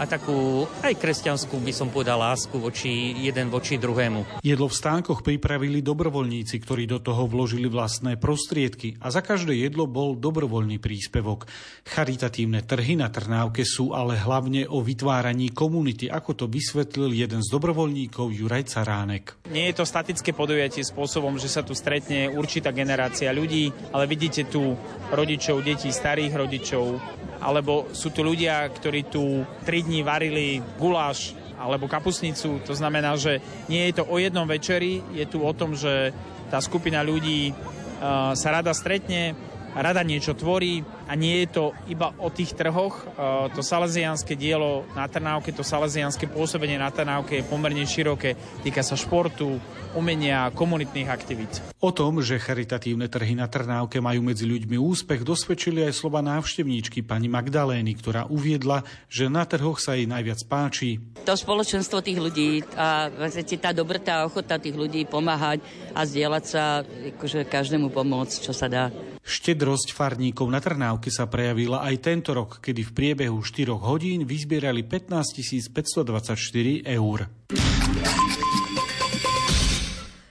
a 0.00 0.08
takú 0.08 0.64
aj 0.80 0.96
kresťanskú, 0.96 1.60
by 1.60 1.72
som 1.76 1.92
povedal, 1.92 2.16
lásku 2.16 2.56
voči 2.56 3.12
jeden 3.20 3.52
voči 3.52 3.76
druhému. 3.76 4.40
Jedlo 4.40 4.72
v 4.72 4.78
stánkoch 4.80 5.20
pripravili 5.20 5.84
dobrovoľníci, 5.84 6.56
ktorí 6.56 6.88
do 6.88 7.04
toho 7.04 7.28
vložili 7.28 7.68
vlastné 7.68 8.16
prostriedky 8.16 8.96
a 9.04 9.12
za 9.12 9.20
každé 9.20 9.52
jedlo 9.60 9.84
bol 9.84 10.16
dobrovoľný 10.16 10.80
príspevok. 10.80 11.44
Charitatívne 11.84 12.64
trhy 12.64 12.96
na 12.96 13.12
Trnávke 13.12 13.68
sú 13.68 13.92
ale 13.92 14.16
hlavne 14.16 14.64
o 14.64 14.80
vytváraní 14.80 15.52
komunity, 15.52 16.08
ako 16.08 16.32
to 16.32 16.46
vysvetlil 16.48 17.12
jeden 17.12 17.44
z 17.44 17.52
dobrovoľníkov 17.52 18.32
Juraj 18.32 18.72
Caránek. 18.72 19.36
Nie 19.52 19.68
je 19.68 19.82
to 19.82 19.84
statické 19.84 20.32
podujatie 20.32 20.80
spôsobom, 20.80 21.36
že 21.36 21.52
sa 21.52 21.60
tu 21.60 21.76
stretne 21.76 22.32
určitá 22.32 22.72
generácia 22.72 23.28
ľudí, 23.36 23.68
ale 23.92 24.08
vidíte 24.08 24.48
tu 24.48 24.72
rodičov, 25.12 25.60
detí, 25.60 25.92
starých 25.92 26.32
rodičov, 26.32 26.96
alebo 27.40 27.88
sú 27.96 28.12
tu 28.12 28.20
ľudia, 28.20 28.68
ktorí 28.68 29.08
tu 29.08 29.42
3 29.64 29.88
dní 29.88 30.04
varili 30.04 30.60
guláš 30.76 31.32
alebo 31.60 31.88
kapusnicu. 31.88 32.60
To 32.64 32.72
znamená, 32.72 33.16
že 33.20 33.40
nie 33.68 33.84
je 33.88 34.00
to 34.00 34.04
o 34.08 34.16
jednom 34.16 34.48
večeri, 34.48 35.04
je 35.12 35.24
tu 35.28 35.44
o 35.44 35.52
tom, 35.52 35.76
že 35.76 36.12
tá 36.48 36.60
skupina 36.60 37.04
ľudí 37.04 37.52
uh, 37.52 38.32
sa 38.32 38.60
rada 38.60 38.72
stretne, 38.72 39.36
rada 39.76 40.00
niečo 40.00 40.32
tvorí 40.32 40.82
a 41.10 41.18
nie 41.18 41.42
je 41.42 41.58
to 41.58 41.64
iba 41.90 42.14
o 42.22 42.30
tých 42.30 42.54
trhoch. 42.54 43.02
To 43.50 43.58
salesianské 43.66 44.38
dielo 44.38 44.86
na 44.94 45.10
Trnávke, 45.10 45.50
to 45.50 45.66
salesianské 45.66 46.30
pôsobenie 46.30 46.78
na 46.78 46.94
Trnávke 46.94 47.42
je 47.42 47.48
pomerne 47.50 47.82
široké. 47.82 48.38
Týka 48.62 48.86
sa 48.86 48.94
športu, 48.94 49.58
umenia 49.98 50.46
a 50.46 50.54
komunitných 50.54 51.10
aktivít. 51.10 51.50
O 51.82 51.90
tom, 51.90 52.22
že 52.22 52.38
charitatívne 52.38 53.10
trhy 53.10 53.34
na 53.34 53.50
Trnávke 53.50 53.98
majú 53.98 54.22
medzi 54.22 54.46
ľuďmi 54.46 54.78
úspech, 54.78 55.26
dosvedčili 55.26 55.82
aj 55.82 55.98
slova 55.98 56.22
návštevníčky 56.22 57.02
pani 57.02 57.26
Magdalény, 57.26 57.90
ktorá 57.98 58.30
uviedla, 58.30 58.86
že 59.10 59.26
na 59.26 59.42
trhoch 59.42 59.82
sa 59.82 59.98
jej 59.98 60.06
najviac 60.06 60.46
páči. 60.46 61.02
To 61.26 61.34
spoločenstvo 61.34 62.04
tých 62.04 62.22
ľudí 62.22 62.62
a 62.78 63.10
tá 63.58 63.74
dobrá 63.74 64.22
ochota 64.22 64.60
tých 64.60 64.76
ľudí 64.78 65.08
pomáhať 65.10 65.64
a 65.96 66.06
zdieľať 66.06 66.44
sa, 66.46 66.84
akože 67.16 67.48
každému 67.48 67.90
pomôcť, 67.90 68.36
čo 68.44 68.52
sa 68.54 68.68
dá. 68.68 68.92
Štedrosť 69.24 69.96
farníkov 69.96 70.52
na 70.52 70.60
Trnávke 70.60 70.99
sa 71.08 71.24
prejavila 71.24 71.80
aj 71.80 71.96
tento 72.04 72.36
rok, 72.36 72.60
kedy 72.60 72.84
v 72.84 72.92
priebehu 72.92 73.40
4 73.40 73.72
hodín 73.72 74.28
vyzbierali 74.28 74.84
15 74.84 75.72
524 75.72 76.84
eur. 76.84 77.18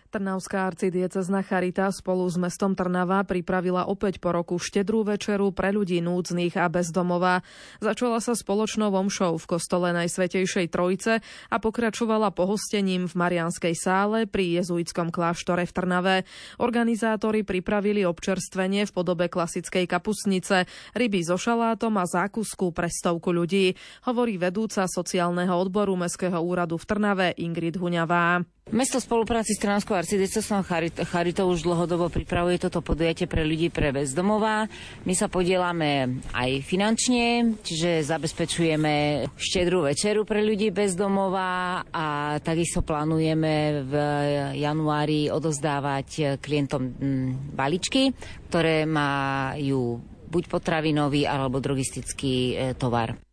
Trnavská 0.10 0.74
arcidiecezna 0.74 1.46
Charita 1.46 1.86
spolu 1.94 2.26
s 2.26 2.34
mestom 2.34 2.74
Trnava 2.74 3.22
pripravila 3.22 3.86
opäť 3.86 4.18
po 4.18 4.34
roku 4.34 4.58
štedrú 4.58 5.06
večeru 5.06 5.54
pre 5.54 5.70
ľudí 5.70 6.02
núdznych 6.02 6.58
a 6.58 6.66
bezdomová. 6.66 7.46
Začala 7.78 8.18
sa 8.18 8.34
spoločnou 8.34 8.90
omšou 8.90 9.38
v 9.38 9.46
kostole 9.46 9.94
Najsvetejšej 9.94 10.74
Trojice 10.74 11.22
a 11.22 11.56
pokračovala 11.62 12.34
pohostením 12.34 13.06
v 13.06 13.14
Marianskej 13.14 13.78
sále 13.78 14.26
pri 14.26 14.58
jezuitskom 14.58 15.14
kláštore 15.14 15.70
v 15.70 15.76
Trnave. 15.78 16.16
Organizátori 16.58 17.46
pripravili 17.46 18.02
občerstvenie 18.02 18.90
v 18.90 18.96
podobe 18.98 19.30
klasickej 19.30 19.86
kapusnice, 19.86 20.66
ryby 20.98 21.22
so 21.22 21.38
šalátom 21.38 22.02
a 22.02 22.10
zákusku 22.10 22.74
pre 22.74 22.90
stovku 22.90 23.30
ľudí, 23.30 23.78
hovorí 24.10 24.42
vedúca 24.42 24.90
sociálneho 24.90 25.54
odboru 25.54 25.94
Mestského 25.94 26.42
úradu 26.42 26.82
v 26.82 26.88
Trnave 26.90 27.28
Ingrid 27.38 27.78
Huňavá. 27.78 28.42
Mesto 28.70 29.02
spolupráci 29.02 29.58
s 29.58 29.62
Trnavskou 29.66 29.98
arcidiecesnou 29.98 30.62
Charitou 31.10 31.50
už 31.50 31.66
dlhodobo 31.66 32.06
pripravuje 32.14 32.62
toto 32.62 32.86
podujatie 32.86 33.26
pre 33.26 33.42
ľudí 33.42 33.74
pre 33.74 33.90
bezdomová. 33.90 34.70
My 35.10 35.14
sa 35.18 35.26
podielame 35.26 36.22
aj 36.30 36.62
finančne, 36.70 37.58
čiže 37.66 38.06
zabezpečujeme 38.06 39.26
štedrú 39.34 39.90
večeru 39.90 40.22
pre 40.22 40.46
ľudí 40.46 40.70
bezdomová 40.70 41.82
a 41.90 42.38
takisto 42.46 42.86
plánujeme 42.86 43.90
v 43.90 43.94
januári 44.62 45.34
odozdávať 45.34 46.38
klientom 46.38 46.94
mm, 46.94 47.58
baličky, 47.58 48.14
ktoré 48.54 48.86
majú 48.86 49.98
buď 50.30 50.44
potravinový 50.46 51.26
alebo 51.26 51.58
drogistický 51.58 52.54
e, 52.54 52.78
tovar. 52.78 53.29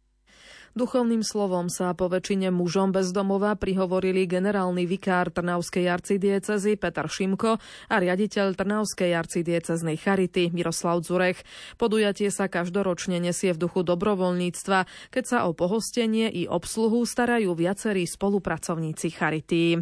Duchovným 0.76 1.24
slovom 1.24 1.72
sa 1.72 1.96
po 1.96 2.12
väčšine 2.12 2.52
mužom 2.52 2.92
bezdomova 2.92 3.56
prihovorili 3.56 4.28
generálny 4.28 4.84
vikár 4.84 5.32
Trnavskej 5.32 5.88
arcidiecezy 5.88 6.76
Peter 6.76 7.08
Šimko 7.08 7.56
a 7.88 7.94
riaditeľ 7.96 8.52
Trnavskej 8.52 9.16
arcidieceznej 9.16 9.96
Charity 9.96 10.52
Miroslav 10.52 11.00
Zurech. 11.00 11.40
Podujatie 11.80 12.28
sa 12.28 12.52
každoročne 12.52 13.16
nesie 13.16 13.56
v 13.56 13.64
duchu 13.64 13.88
dobrovoľníctva, 13.88 15.08
keď 15.08 15.24
sa 15.24 15.38
o 15.48 15.56
pohostenie 15.56 16.28
i 16.28 16.44
obsluhu 16.44 17.08
starajú 17.08 17.56
viacerí 17.56 18.04
spolupracovníci 18.04 19.08
Charity. 19.16 19.80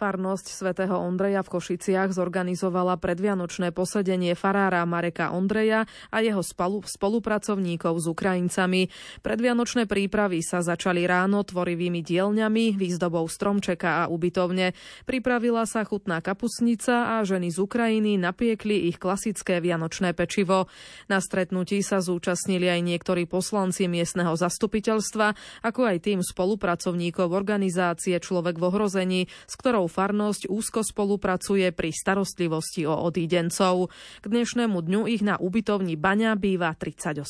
Farnosť 0.00 0.48
svätého 0.48 0.96
Ondreja 0.96 1.44
v 1.44 1.60
Košiciach 1.60 2.16
zorganizovala 2.16 2.96
predvianočné 2.96 3.68
posedenie 3.68 4.32
farára 4.32 4.80
Mareka 4.88 5.28
Ondreja 5.36 5.84
a 6.08 6.24
jeho 6.24 6.40
spolupracovníkov 6.88 8.00
s 8.00 8.08
Ukrajincami. 8.08 8.88
Predvianočné 9.20 9.84
prípravy 9.84 10.40
sa 10.40 10.64
začali 10.64 11.04
ráno 11.04 11.44
tvorivými 11.44 12.00
dielňami, 12.00 12.80
výzdobou 12.80 13.28
stromčeka 13.28 14.00
a 14.00 14.08
ubytovne. 14.08 14.72
Pripravila 15.04 15.68
sa 15.68 15.84
chutná 15.84 16.24
kapusnica 16.24 17.20
a 17.20 17.20
ženy 17.20 17.52
z 17.52 17.60
Ukrajiny 17.60 18.16
napiekli 18.16 18.88
ich 18.88 18.96
klasické 18.96 19.60
vianočné 19.60 20.16
pečivo. 20.16 20.72
Na 21.12 21.20
stretnutí 21.20 21.84
sa 21.84 22.00
zúčastnili 22.00 22.72
aj 22.72 22.80
niektorí 22.88 23.28
poslanci 23.28 23.84
miestneho 23.84 24.32
zastupiteľstva, 24.32 25.60
ako 25.60 25.92
aj 25.92 26.08
tým 26.08 26.24
spolupracovníkov 26.24 27.36
organizácie 27.36 28.16
Človek 28.16 28.56
v 28.56 28.64
ohrození, 28.64 29.20
s 29.44 29.60
ktorou 29.60 29.89
farnosť 29.90 30.46
úzko 30.46 30.86
spolupracuje 30.86 31.74
pri 31.74 31.90
starostlivosti 31.90 32.86
o 32.86 32.94
odídencov. 32.94 33.90
K 34.22 34.26
dnešnému 34.30 34.78
dňu 34.78 35.10
ich 35.10 35.26
na 35.26 35.34
ubytovni 35.34 35.98
Baňa 35.98 36.38
býva 36.38 36.70
38. 36.78 37.26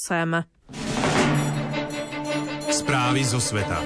Správy 2.69 3.21
zo 3.25 3.41
sveta. 3.41 3.81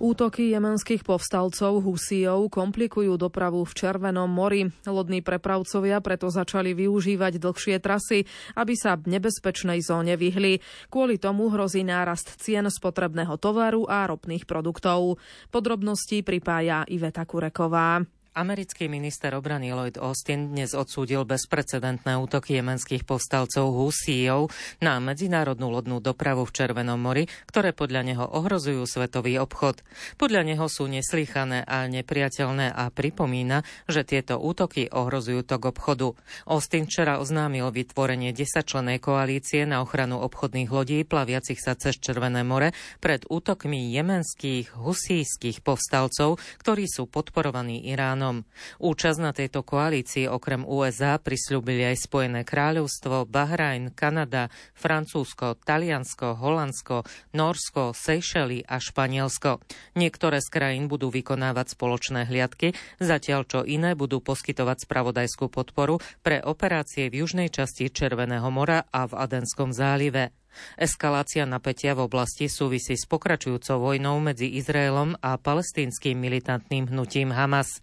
Útoky 0.00 0.48
jemenských 0.56 1.04
povstalcov 1.04 1.84
Husijov 1.84 2.48
komplikujú 2.48 3.20
dopravu 3.20 3.68
v 3.68 3.72
Červenom 3.76 4.32
mori. 4.32 4.64
Lodní 4.88 5.20
prepravcovia 5.20 6.00
preto 6.00 6.32
začali 6.32 6.72
využívať 6.72 7.36
dlhšie 7.36 7.76
trasy, 7.84 8.24
aby 8.56 8.72
sa 8.80 8.96
nebezpečnej 8.96 9.84
zóne 9.84 10.16
vyhli. 10.16 10.64
Kvôli 10.88 11.20
tomu 11.20 11.52
hrozí 11.52 11.84
nárast 11.84 12.40
cien 12.40 12.64
spotrebného 12.64 13.36
tovaru 13.36 13.84
a 13.92 14.08
ropných 14.08 14.48
produktov. 14.48 15.20
Podrobnosti 15.52 16.24
pripája 16.24 16.88
Iveta 16.88 17.28
Kureková. 17.28 18.00
Americký 18.30 18.86
minister 18.86 19.34
obrany 19.34 19.74
Lloyd 19.74 19.98
Austin 19.98 20.54
dnes 20.54 20.70
odsúdil 20.70 21.26
bezprecedentné 21.26 22.14
útoky 22.14 22.62
jemenských 22.62 23.02
povstalcov 23.02 23.74
Husíjov 23.74 24.54
na 24.78 25.02
medzinárodnú 25.02 25.66
lodnú 25.66 25.98
dopravu 25.98 26.46
v 26.46 26.54
Červenom 26.54 26.94
mori, 26.94 27.26
ktoré 27.50 27.74
podľa 27.74 28.06
neho 28.06 28.22
ohrozujú 28.22 28.86
svetový 28.86 29.42
obchod. 29.42 29.82
Podľa 30.14 30.46
neho 30.46 30.62
sú 30.70 30.86
neslychané 30.86 31.66
a 31.66 31.90
nepriateľné 31.90 32.70
a 32.70 32.94
pripomína, 32.94 33.66
že 33.90 34.06
tieto 34.06 34.38
útoky 34.38 34.86
ohrozujú 34.86 35.42
tok 35.42 35.74
obchodu. 35.74 36.14
Austin 36.46 36.86
včera 36.86 37.18
oznámil 37.18 37.66
vytvorenie 37.74 38.30
10-členej 38.30 39.02
koalície 39.02 39.66
na 39.66 39.82
ochranu 39.82 40.22
obchodných 40.22 40.70
lodí 40.70 41.02
plaviacich 41.02 41.58
sa 41.58 41.74
cez 41.74 41.98
Červené 41.98 42.46
more 42.46 42.70
pred 43.02 43.26
útokmi 43.26 43.90
jemenských 43.90 44.78
husíjských 44.78 45.66
povstalcov, 45.66 46.38
ktorí 46.62 46.86
sú 46.86 47.10
podporovaní 47.10 47.90
Iránom 47.90 48.19
Iránom. 48.20 48.44
Účasť 48.84 49.20
na 49.24 49.32
tejto 49.32 49.64
koalícii 49.64 50.28
okrem 50.28 50.68
USA 50.68 51.16
prisľúbili 51.16 51.88
aj 51.88 52.04
Spojené 52.04 52.44
kráľovstvo, 52.44 53.24
Bahrajn, 53.24 53.96
Kanada, 53.96 54.52
Francúzsko, 54.76 55.56
Taliansko, 55.56 56.36
Holandsko, 56.36 57.08
Norsko, 57.32 57.96
Seychely 57.96 58.60
a 58.68 58.76
Španielsko. 58.76 59.64
Niektoré 59.96 60.44
z 60.44 60.48
krajín 60.52 60.92
budú 60.92 61.08
vykonávať 61.08 61.72
spoločné 61.72 62.28
hliadky, 62.28 62.76
zatiaľ 63.00 63.48
čo 63.48 63.60
iné 63.64 63.96
budú 63.96 64.20
poskytovať 64.20 64.84
spravodajskú 64.84 65.48
podporu 65.48 65.96
pre 66.20 66.44
operácie 66.44 67.08
v 67.08 67.24
južnej 67.24 67.48
časti 67.48 67.88
Červeného 67.88 68.52
mora 68.52 68.84
a 68.92 69.08
v 69.08 69.16
Adenskom 69.16 69.72
zálive. 69.72 70.39
Eskalácia 70.74 71.46
napätia 71.46 71.94
v 71.94 72.06
oblasti 72.06 72.50
súvisí 72.50 72.98
s 72.98 73.06
pokračujúcou 73.06 73.90
vojnou 73.90 74.18
medzi 74.18 74.50
Izraelom 74.58 75.16
a 75.22 75.38
palestínskym 75.38 76.18
militantným 76.18 76.90
hnutím 76.90 77.30
Hamas. 77.30 77.80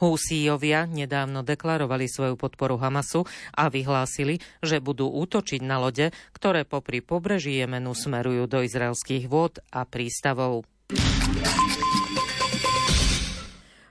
Húsíjovia 0.00 0.88
nedávno 0.88 1.44
deklarovali 1.44 2.08
svoju 2.08 2.40
podporu 2.40 2.80
Hamasu 2.80 3.28
a 3.52 3.68
vyhlásili, 3.68 4.40
že 4.64 4.80
budú 4.80 5.12
útočiť 5.12 5.60
na 5.60 5.76
lode, 5.76 6.10
ktoré 6.32 6.64
popri 6.64 7.04
pobreží 7.04 7.60
Jemenu 7.60 7.92
smerujú 7.92 8.48
do 8.48 8.64
izraelských 8.64 9.28
vôd 9.28 9.60
a 9.68 9.84
prístavov. 9.84 10.64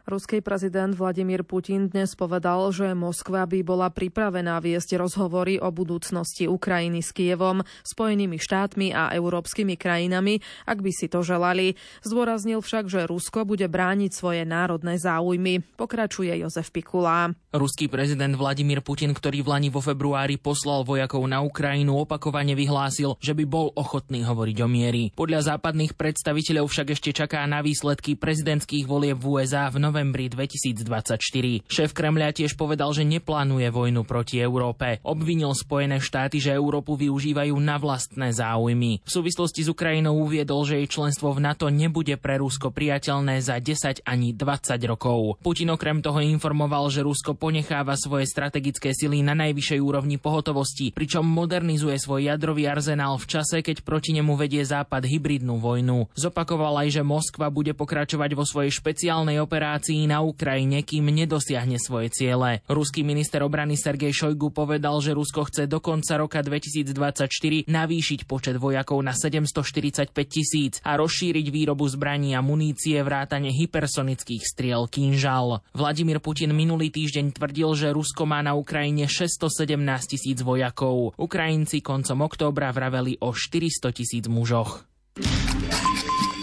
Ruský 0.07 0.39
prezident 0.39 0.95
Vladimír 0.95 1.43
Putin 1.43 1.91
dnes 1.91 2.15
povedal, 2.15 2.71
že 2.71 2.95
Moskva 2.95 3.43
by 3.43 3.59
bola 3.59 3.91
pripravená 3.91 4.55
viesť 4.63 4.95
rozhovory 4.95 5.59
o 5.59 5.67
budúcnosti 5.67 6.47
Ukrajiny 6.47 7.03
s 7.03 7.11
Kievom, 7.11 7.59
Spojenými 7.83 8.39
štátmi 8.39 8.95
a 8.95 9.11
európskymi 9.11 9.75
krajinami, 9.75 10.39
ak 10.63 10.79
by 10.79 10.95
si 10.95 11.11
to 11.11 11.27
želali. 11.27 11.75
Zdôraznil 12.07 12.63
však, 12.63 12.87
že 12.87 13.03
Rusko 13.03 13.43
bude 13.43 13.67
brániť 13.67 14.15
svoje 14.15 14.47
národné 14.47 14.95
záujmy. 14.95 15.75
Pokračuje 15.75 16.39
Jozef 16.39 16.71
Pikula. 16.71 17.35
Ruský 17.51 17.91
prezident 17.91 18.31
Vladimír 18.31 18.79
Putin, 18.79 19.11
ktorý 19.11 19.43
v 19.43 19.59
Lani 19.59 19.67
vo 19.67 19.83
februári 19.83 20.39
poslal 20.39 20.87
vojakov 20.87 21.27
na 21.27 21.43
Ukrajinu, 21.43 22.07
opakovane 22.07 22.55
vyhlásil, 22.55 23.19
že 23.19 23.35
by 23.35 23.43
bol 23.43 23.75
ochotný 23.75 24.23
hovoriť 24.23 24.57
o 24.63 24.67
miery. 24.71 25.11
Podľa 25.19 25.51
západných 25.51 25.99
predstaviteľov 25.99 26.71
však 26.71 26.95
ešte 26.95 27.11
čaká 27.11 27.43
na 27.43 27.59
výsledky 27.59 28.15
prezidentských 28.15 28.87
volieb 28.87 29.19
v 29.19 29.43
USA 29.43 29.67
v 29.67 29.83
novembri 29.83 29.96
novembri 29.97 30.29
2024. 30.29 31.65
Šéf 31.65 31.89
Kremľa 31.89 32.29
tiež 32.29 32.53
povedal, 32.53 32.93
že 32.93 33.01
neplánuje 33.01 33.65
vojnu 33.73 34.05
proti 34.05 34.37
Európe. 34.37 35.01
Obvinil 35.01 35.57
Spojené 35.57 35.97
štáty, 35.97 36.37
že 36.37 36.53
Európu 36.53 36.93
využívajú 36.93 37.57
na 37.57 37.81
vlastné 37.81 38.29
záujmy. 38.29 39.01
V 39.01 39.09
súvislosti 39.09 39.65
s 39.65 39.73
Ukrajinou 39.73 40.21
uviedol, 40.21 40.69
že 40.69 40.77
jej 40.77 40.85
členstvo 40.85 41.33
v 41.33 41.41
NATO 41.41 41.73
nebude 41.73 42.13
pre 42.21 42.37
Rusko 42.37 42.69
priateľné 42.69 43.41
za 43.41 43.57
10 43.57 44.05
ani 44.05 44.37
20 44.37 44.77
rokov. 44.85 45.41
Putin 45.41 45.73
okrem 45.73 46.05
toho 46.05 46.21
informoval, 46.21 46.93
že 46.93 47.01
Rusko 47.01 47.33
ponecháva 47.33 47.97
svoje 47.97 48.29
strategické 48.29 48.93
sily 48.93 49.25
na 49.25 49.33
najvyššej 49.33 49.81
úrovni 49.81 50.21
pohotovosti, 50.21 50.93
pričom 50.93 51.25
modernizuje 51.25 51.97
svoj 51.97 52.29
jadrový 52.29 52.69
arzenál 52.69 53.17
v 53.17 53.25
čase, 53.25 53.65
keď 53.65 53.81
proti 53.81 54.13
nemu 54.13 54.37
vedie 54.37 54.61
Západ 54.61 55.09
hybridnú 55.09 55.57
vojnu. 55.57 56.13
Zopakoval 56.13 56.85
aj, 56.85 57.01
že 57.01 57.01
Moskva 57.01 57.49
bude 57.49 57.73
pokračovať 57.73 58.37
vo 58.37 58.45
svojej 58.45 58.69
špeciálnej 58.69 59.41
operácii 59.41 59.86
operácií 59.87 60.03
na 60.03 60.19
Ukrajine, 60.19 60.83
kým 60.83 61.07
nedosiahne 61.07 61.79
svoje 61.79 62.11
ciele. 62.11 62.59
Ruský 62.67 63.07
minister 63.07 63.39
obrany 63.39 63.79
Sergej 63.79 64.11
Šojgu 64.11 64.51
povedal, 64.51 64.99
že 64.99 65.15
Rusko 65.15 65.47
chce 65.47 65.63
do 65.63 65.79
konca 65.79 66.19
roka 66.19 66.43
2024 66.43 67.71
navýšiť 67.71 68.19
počet 68.27 68.59
vojakov 68.59 68.99
na 68.99 69.15
745 69.15 70.11
tisíc 70.27 70.83
a 70.83 70.99
rozšíriť 70.99 71.47
výrobu 71.47 71.87
zbraní 71.87 72.35
a 72.35 72.43
munície 72.43 72.99
vrátane 72.99 73.47
hypersonických 73.55 74.43
striel 74.43 74.91
Kinžal. 74.91 75.63
Vladimír 75.71 76.19
Putin 76.19 76.51
minulý 76.51 76.91
týždeň 76.91 77.39
tvrdil, 77.39 77.71
že 77.79 77.95
Rusko 77.95 78.27
má 78.27 78.43
na 78.43 78.59
Ukrajine 78.59 79.07
617 79.07 79.79
tisíc 80.03 80.43
vojakov. 80.43 81.15
Ukrajinci 81.15 81.79
koncom 81.79 82.27
októbra 82.27 82.75
vraveli 82.75 83.23
o 83.23 83.31
400 83.31 83.95
tisíc 83.95 84.27
mužoch. 84.27 84.83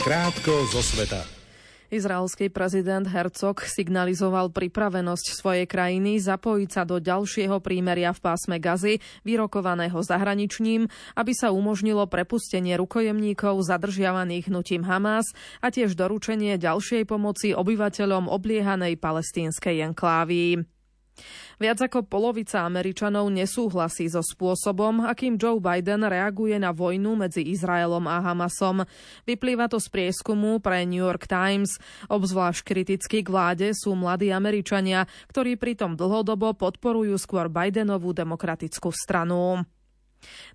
Krátko 0.01 0.65
zo 0.73 0.81
sveta. 0.81 1.44
Izraelský 1.93 2.49
prezident 2.49 3.05
Herzog 3.05 3.65
signalizoval 3.65 4.53
pripravenosť 4.53 5.27
svojej 5.37 5.67
krajiny 5.69 6.21
zapojiť 6.21 6.71
sa 6.73 6.83
do 6.89 7.01
ďalšieho 7.01 7.61
prímeria 7.61 8.13
v 8.13 8.21
pásme 8.25 8.57
Gazy, 8.61 9.01
vyrokovaného 9.25 10.01
zahraničním, 10.01 10.89
aby 11.17 11.33
sa 11.33 11.53
umožnilo 11.53 12.05
prepustenie 12.09 12.77
rukojemníkov 12.81 13.65
zadržiavaných 13.65 14.49
hnutím 14.53 14.85
Hamas 14.85 15.33
a 15.61 15.69
tiež 15.69 15.93
doručenie 15.97 16.57
ďalšej 16.61 17.09
pomoci 17.09 17.53
obyvateľom 17.53 18.29
obliehanej 18.29 19.01
palestínskej 19.01 19.85
enklávy. 19.85 20.74
Viac 21.63 21.79
ako 21.87 22.03
polovica 22.07 22.67
Američanov 22.67 23.31
nesúhlasí 23.31 24.11
so 24.11 24.21
spôsobom, 24.21 25.07
akým 25.07 25.39
Joe 25.39 25.63
Biden 25.63 26.03
reaguje 26.03 26.59
na 26.59 26.75
vojnu 26.75 27.15
medzi 27.15 27.47
Izraelom 27.47 28.05
a 28.11 28.19
Hamasom. 28.21 28.83
Vyplýva 29.23 29.71
to 29.71 29.79
z 29.79 29.87
prieskumu 29.91 30.59
pre 30.59 30.83
New 30.83 31.03
York 31.03 31.31
Times. 31.31 31.79
Obzvlášť 32.11 32.61
kriticky 32.67 33.23
k 33.23 33.31
vláde 33.31 33.71
sú 33.73 33.95
mladí 33.95 34.35
Američania, 34.35 35.07
ktorí 35.31 35.55
pritom 35.55 35.95
dlhodobo 35.95 36.59
podporujú 36.59 37.15
skôr 37.19 37.47
Bidenovú 37.47 38.11
demokratickú 38.11 38.91
stranu. 38.91 39.63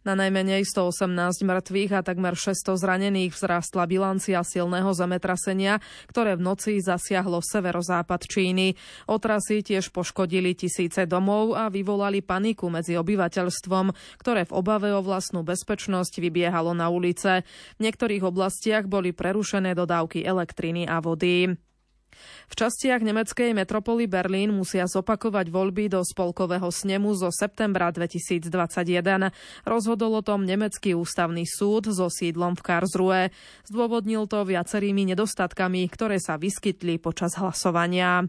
Na 0.07 0.15
najmenej 0.15 0.65
118 0.65 1.43
mŕtvych 1.43 1.91
a 1.95 2.01
takmer 2.01 2.33
600 2.33 2.79
zranených 2.79 3.35
vzrastla 3.35 3.85
bilancia 3.85 4.41
silného 4.41 4.91
zemetrasenia, 4.95 5.83
ktoré 6.09 6.39
v 6.39 6.45
noci 6.47 6.79
zasiahlo 6.79 7.43
severozápad 7.43 8.25
Číny. 8.25 8.79
Otrasy 9.05 9.61
tiež 9.61 9.93
poškodili 9.93 10.55
tisíce 10.55 11.05
domov 11.05 11.53
a 11.53 11.69
vyvolali 11.69 12.25
paniku 12.25 12.67
medzi 12.71 12.97
obyvateľstvom, 12.97 13.91
ktoré 14.19 14.47
v 14.49 14.55
obave 14.55 14.89
o 14.95 15.05
vlastnú 15.05 15.45
bezpečnosť 15.45 16.19
vybiehalo 16.19 16.73
na 16.73 16.89
ulice. 16.89 17.45
V 17.77 17.79
niektorých 17.85 18.25
oblastiach 18.25 18.89
boli 18.89 19.13
prerušené 19.13 19.77
dodávky 19.77 20.25
elektriny 20.25 20.89
a 20.89 21.03
vody. 21.03 21.68
V 22.49 22.53
častiach 22.57 23.05
nemeckej 23.05 23.53
metropoly 23.53 24.09
Berlín 24.09 24.55
musia 24.55 24.89
zopakovať 24.89 25.53
voľby 25.53 25.91
do 25.91 26.01
spolkového 26.01 26.69
snemu 26.69 27.13
zo 27.15 27.29
septembra 27.29 27.93
2021. 27.93 28.49
Rozhodol 29.63 30.19
o 30.19 30.23
tom 30.25 30.43
nemecký 30.43 30.97
ústavný 30.97 31.45
súd 31.45 31.93
so 31.93 32.09
sídlom 32.09 32.57
v 32.57 32.65
Karlsruhe. 32.65 33.21
Zdôvodnil 33.69 34.25
to 34.25 34.43
viacerými 34.45 35.07
nedostatkami, 35.13 35.85
ktoré 35.89 36.17
sa 36.17 36.39
vyskytli 36.41 36.97
počas 36.97 37.37
hlasovania. 37.37 38.25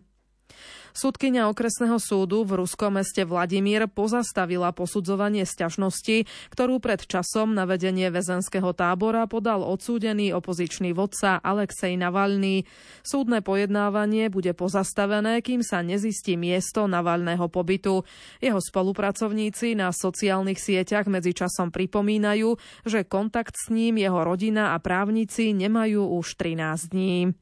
Súdkynia 0.90 1.46
okresného 1.46 2.02
súdu 2.02 2.42
v 2.42 2.62
ruskom 2.62 2.98
meste 2.98 3.22
Vladimír 3.22 3.86
pozastavila 3.86 4.74
posudzovanie 4.74 5.46
sťažnosti, 5.46 6.26
ktorú 6.50 6.82
pred 6.82 7.06
časom 7.06 7.54
na 7.54 7.66
vedenie 7.66 8.10
väzenského 8.10 8.74
tábora 8.74 9.30
podal 9.30 9.62
odsúdený 9.62 10.34
opozičný 10.34 10.90
vodca 10.90 11.38
Alexej 11.38 11.94
Navalny. 11.94 12.66
Súdne 13.06 13.40
pojednávanie 13.40 14.28
bude 14.28 14.50
pozastavené, 14.54 15.38
kým 15.40 15.62
sa 15.62 15.82
nezistí 15.86 16.34
miesto 16.34 16.90
Navalného 16.90 17.46
pobytu. 17.46 18.02
Jeho 18.42 18.58
spolupracovníci 18.58 19.78
na 19.78 19.94
sociálnych 19.94 20.58
sieťach 20.58 21.06
medzičasom 21.06 21.70
pripomínajú, 21.70 22.58
že 22.86 23.06
kontakt 23.06 23.54
s 23.54 23.70
ním 23.70 24.02
jeho 24.02 24.22
rodina 24.26 24.74
a 24.74 24.82
právnici 24.82 25.54
nemajú 25.54 26.18
už 26.18 26.34
13 26.34 26.90
dní. 26.90 27.32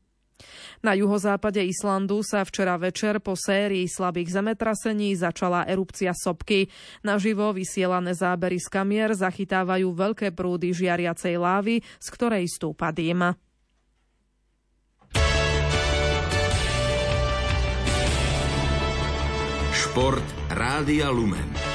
Na 0.81 0.95
juhozápade 0.95 1.63
Islandu 1.67 2.23
sa 2.23 2.47
včera 2.47 2.79
večer 2.79 3.19
po 3.19 3.35
sérii 3.35 3.91
slabých 3.91 4.39
zemetrasení 4.39 5.19
začala 5.19 5.67
erupcia 5.67 6.15
sopky. 6.15 6.71
Naživo 7.03 7.51
vysielané 7.51 8.15
zábery 8.15 8.63
z 8.63 8.69
kamier 8.71 9.11
zachytávajú 9.15 9.91
veľké 9.91 10.31
prúdy 10.33 10.71
žiariacej 10.71 11.35
lávy, 11.37 11.83
z 11.83 12.09
ktorej 12.15 12.47
stúpa 12.47 12.95
dým. 12.95 13.35
Šport 19.75 20.27
Rádia 20.55 21.11
Lumen. 21.11 21.68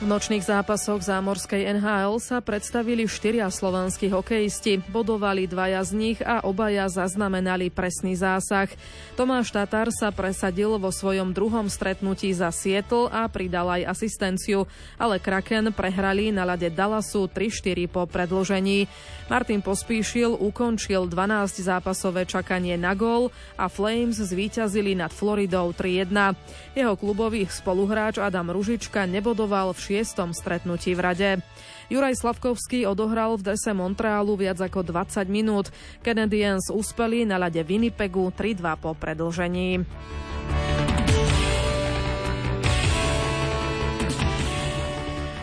V 0.00 0.08
nočných 0.08 0.40
zápasoch 0.40 1.04
zámorskej 1.04 1.76
NHL 1.76 2.16
sa 2.24 2.40
predstavili 2.40 3.04
štyria 3.04 3.52
slovenskí 3.52 4.08
hokejisti. 4.08 4.80
Bodovali 4.88 5.44
dvaja 5.44 5.84
z 5.84 5.92
nich 5.92 6.18
a 6.24 6.40
obaja 6.40 6.88
zaznamenali 6.88 7.68
presný 7.68 8.16
zásah. 8.16 8.72
Tomáš 9.20 9.52
Tatar 9.52 9.92
sa 9.92 10.08
presadil 10.08 10.80
vo 10.80 10.88
svojom 10.88 11.36
druhom 11.36 11.68
stretnutí 11.68 12.32
za 12.32 12.48
Seattle 12.48 13.12
a 13.12 13.28
pridal 13.28 13.68
aj 13.76 13.92
asistenciu, 13.92 14.64
ale 14.96 15.20
Kraken 15.20 15.68
prehrali 15.76 16.32
na 16.32 16.48
lade 16.48 16.72
Dallasu 16.72 17.28
3-4 17.28 17.84
po 17.92 18.08
predložení. 18.08 18.88
Martin 19.28 19.60
Pospíšil 19.60 20.32
ukončil 20.32 21.12
12 21.12 21.60
zápasové 21.60 22.24
čakanie 22.24 22.80
na 22.80 22.96
gól 22.96 23.28
a 23.60 23.68
Flames 23.68 24.16
zvíťazili 24.16 24.96
nad 24.96 25.12
Floridou 25.12 25.76
3-1. 25.76 26.08
Jeho 26.72 26.96
klubový 26.96 27.44
spoluhráč 27.52 28.16
Adam 28.16 28.48
Ružička 28.48 29.04
nebodoval 29.04 29.76
v 29.76 29.89
šiestom 29.90 30.30
stretnutí 30.30 30.94
v 30.94 31.02
rade. 31.02 31.30
Juraj 31.90 32.22
Slavkovský 32.22 32.86
odohral 32.86 33.34
v 33.34 33.50
drese 33.50 33.74
Montrealu 33.74 34.38
viac 34.38 34.62
ako 34.62 34.86
20 34.86 35.26
minút. 35.26 35.74
Canadiens 36.06 36.70
uspeli 36.70 37.26
na 37.26 37.42
lade 37.42 37.58
Winnipegu 37.66 38.30
3-2 38.30 38.78
po 38.78 38.94
predlžení. 38.94 39.82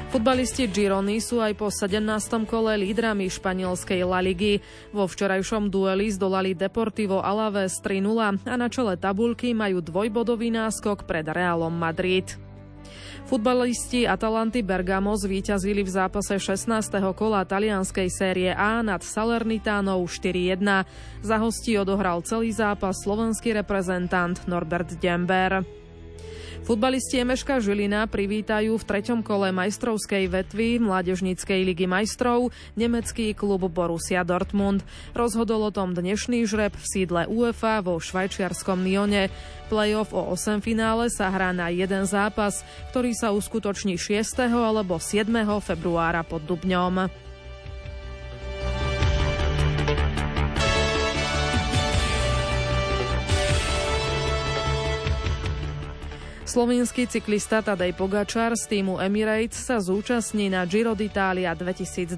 Futbalisti 0.07 0.71
Girony 0.71 1.19
sú 1.19 1.43
aj 1.43 1.59
po 1.59 1.67
17. 1.67 1.99
kole 2.47 2.79
lídrami 2.79 3.27
španielskej 3.27 4.07
La 4.07 4.23
Ligy. 4.23 4.63
Vo 4.95 5.03
včerajšom 5.03 5.67
dueli 5.67 6.07
zdolali 6.07 6.55
Deportivo 6.55 7.19
Alaves 7.19 7.83
3-0 7.83 8.47
a 8.47 8.55
na 8.55 8.71
čele 8.71 8.95
tabulky 8.95 9.51
majú 9.51 9.83
dvojbodový 9.83 10.55
náskok 10.55 11.03
pred 11.03 11.27
Realom 11.27 11.75
Madrid. 11.75 12.46
Futbalisti 13.27 14.07
Atalanty 14.07 14.63
Bergamo 14.63 15.11
zvíťazili 15.11 15.83
v 15.83 15.91
zápase 15.91 16.39
16. 16.39 16.95
kola 17.11 17.43
talianskej 17.43 18.07
série 18.07 18.55
A 18.55 18.79
nad 18.79 19.03
Salernitánov 19.03 20.07
4-1. 20.07 20.63
Za 21.27 21.35
hostí 21.35 21.75
odohral 21.75 22.23
celý 22.23 22.55
zápas 22.55 23.03
slovenský 23.03 23.51
reprezentant 23.51 24.39
Norbert 24.47 24.95
Dember. 25.03 25.76
Futbalisti 26.63 27.21
Emeška 27.21 27.61
Žilina 27.61 28.07
privítajú 28.09 28.79
v 28.79 28.87
treťom 28.87 29.21
kole 29.21 29.53
majstrovskej 29.53 30.25
vetvy 30.31 30.81
Mládežníckej 30.81 31.61
ligy 31.67 31.85
majstrov 31.85 32.49
nemecký 32.73 33.35
klub 33.35 33.67
Borussia 33.69 34.25
Dortmund. 34.25 34.81
Rozhodol 35.13 35.69
o 35.69 35.75
tom 35.75 35.93
dnešný 35.93 36.47
žreb 36.47 36.73
v 36.73 36.85
sídle 36.87 37.29
UEFA 37.29 37.85
vo 37.85 38.01
švajčiarskom 38.01 38.81
Nione. 38.81 39.29
Playoff 39.67 40.15
o 40.15 40.31
8 40.33 40.63
finále 40.63 41.11
sa 41.11 41.27
hrá 41.27 41.51
na 41.51 41.67
jeden 41.67 42.07
zápas, 42.07 42.63
ktorý 42.95 43.11
sa 43.11 43.35
uskutoční 43.35 43.99
6. 43.99 44.47
alebo 44.47 44.97
7. 44.97 45.27
februára 45.59 46.23
pod 46.23 46.47
Dubňom. 46.47 47.26
Slovenský 56.57 57.05
cyklista 57.05 57.61
Tadej 57.61 57.93
Pogačar 57.93 58.57
z 58.57 58.65
týmu 58.65 58.97
Emirates 58.97 59.61
sa 59.61 59.77
zúčastní 59.77 60.49
na 60.49 60.65
Giro 60.65 60.97
d'Italia 60.97 61.53
2024. 61.53 62.17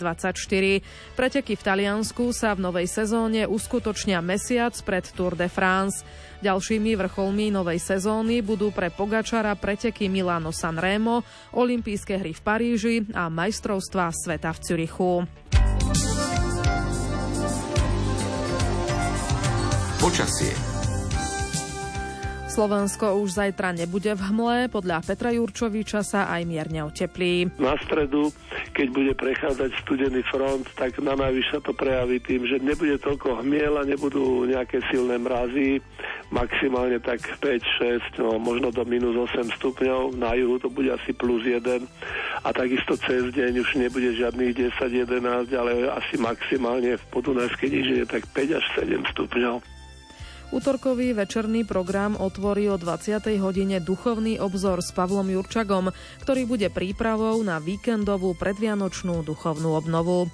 Preteky 1.12 1.60
v 1.60 1.63
Taliansku 1.67 2.32
sa 2.32 2.56
v 2.56 2.63
novej 2.63 2.88
sezóne 2.88 3.43
uskutočnia 3.43 4.23
mesiac 4.23 4.71
pred 4.88 5.04
Tour 5.12 5.36
de 5.36 5.52
France. 5.52 6.08
Ďalšími 6.39 6.95
vrcholmi 6.95 7.52
novej 7.52 7.84
sezóny 7.84 8.39
budú 8.39 8.71
pre 8.71 8.88
Pogačara 8.88 9.60
preteky 9.60 10.08
Milano 10.08 10.56
San 10.56 10.80
Remo, 10.80 11.19
olympijské 11.52 12.23
hry 12.23 12.32
v 12.32 12.39
Paríži 12.39 12.95
a 13.12 13.28
majstrovstvá 13.28 14.08
sveta 14.15 14.56
v 14.56 14.60
Cürichu. 14.63 15.12
Počasie 19.99 20.68
Slovensko 22.59 23.23
už 23.23 23.39
zajtra 23.39 23.71
nebude 23.71 24.11
v 24.11 24.19
hmle, 24.19 24.67
podľa 24.67 24.99
Petra 25.07 25.31
Jurčoviča 25.31 26.03
sa 26.03 26.27
aj 26.27 26.43
mierne 26.43 26.83
oteplí. 26.83 27.55
Na 27.55 27.79
stredu, 27.79 28.35
keď 28.75 28.87
bude 28.91 29.13
prechádzať 29.15 29.79
studený 29.79 30.19
front, 30.27 30.67
tak 30.75 30.99
na 30.99 31.15
najvyš 31.15 31.55
sa 31.55 31.59
to 31.63 31.71
prejaví 31.71 32.19
tým, 32.19 32.43
že 32.43 32.59
nebude 32.59 32.99
toľko 32.99 33.39
hmiel 33.39 33.79
a 33.79 33.87
nebudú 33.87 34.43
nejaké 34.43 34.83
silné 34.91 35.15
mrazy, 35.15 35.79
maximálne 36.35 36.99
tak 36.99 37.23
5, 37.39 38.19
6, 38.19 38.27
no 38.27 38.35
možno 38.35 38.75
do 38.75 38.83
minus 38.83 39.15
8 39.15 39.55
stupňov, 39.55 40.19
na 40.19 40.35
juhu 40.35 40.59
to 40.59 40.67
bude 40.67 40.91
asi 40.91 41.15
plus 41.15 41.47
1 41.47 41.63
a 42.43 42.49
takisto 42.51 42.99
cez 42.99 43.31
deň 43.39 43.55
už 43.55 43.79
nebude 43.79 44.11
žiadnych 44.19 44.75
10, 44.75 45.07
11, 45.07 45.47
ale 45.55 45.87
asi 45.95 46.19
maximálne 46.19 46.99
v 46.99 47.03
podunajskej 47.07 47.71
nížine 47.71 48.03
tak 48.03 48.27
5 48.35 48.59
až 48.59 48.65
7 48.83 48.99
stupňov. 49.15 49.78
Útorkový 50.49 51.13
večerný 51.13 51.62
program 51.62 52.17
otvorí 52.17 52.73
o 52.73 52.75
20. 52.81 53.21
hodine 53.38 53.77
duchovný 53.77 54.41
obzor 54.41 54.81
s 54.81 54.89
Pavlom 54.89 55.29
Jurčagom, 55.29 55.93
ktorý 56.25 56.49
bude 56.49 56.73
prípravou 56.73 57.38
na 57.45 57.62
víkendovú 57.62 58.33
predvianočnú 58.33 59.21
duchovnú 59.21 59.77
obnovu. 59.77 60.25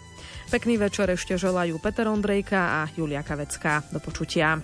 Pekný 0.47 0.79
večer 0.79 1.11
ešte 1.11 1.35
želajú 1.35 1.83
Peter 1.83 2.07
Ondrejka 2.07 2.79
a 2.79 2.81
Julia 2.95 3.27
Kavecká. 3.27 3.83
Do 3.91 3.99
počutia. 3.99 4.63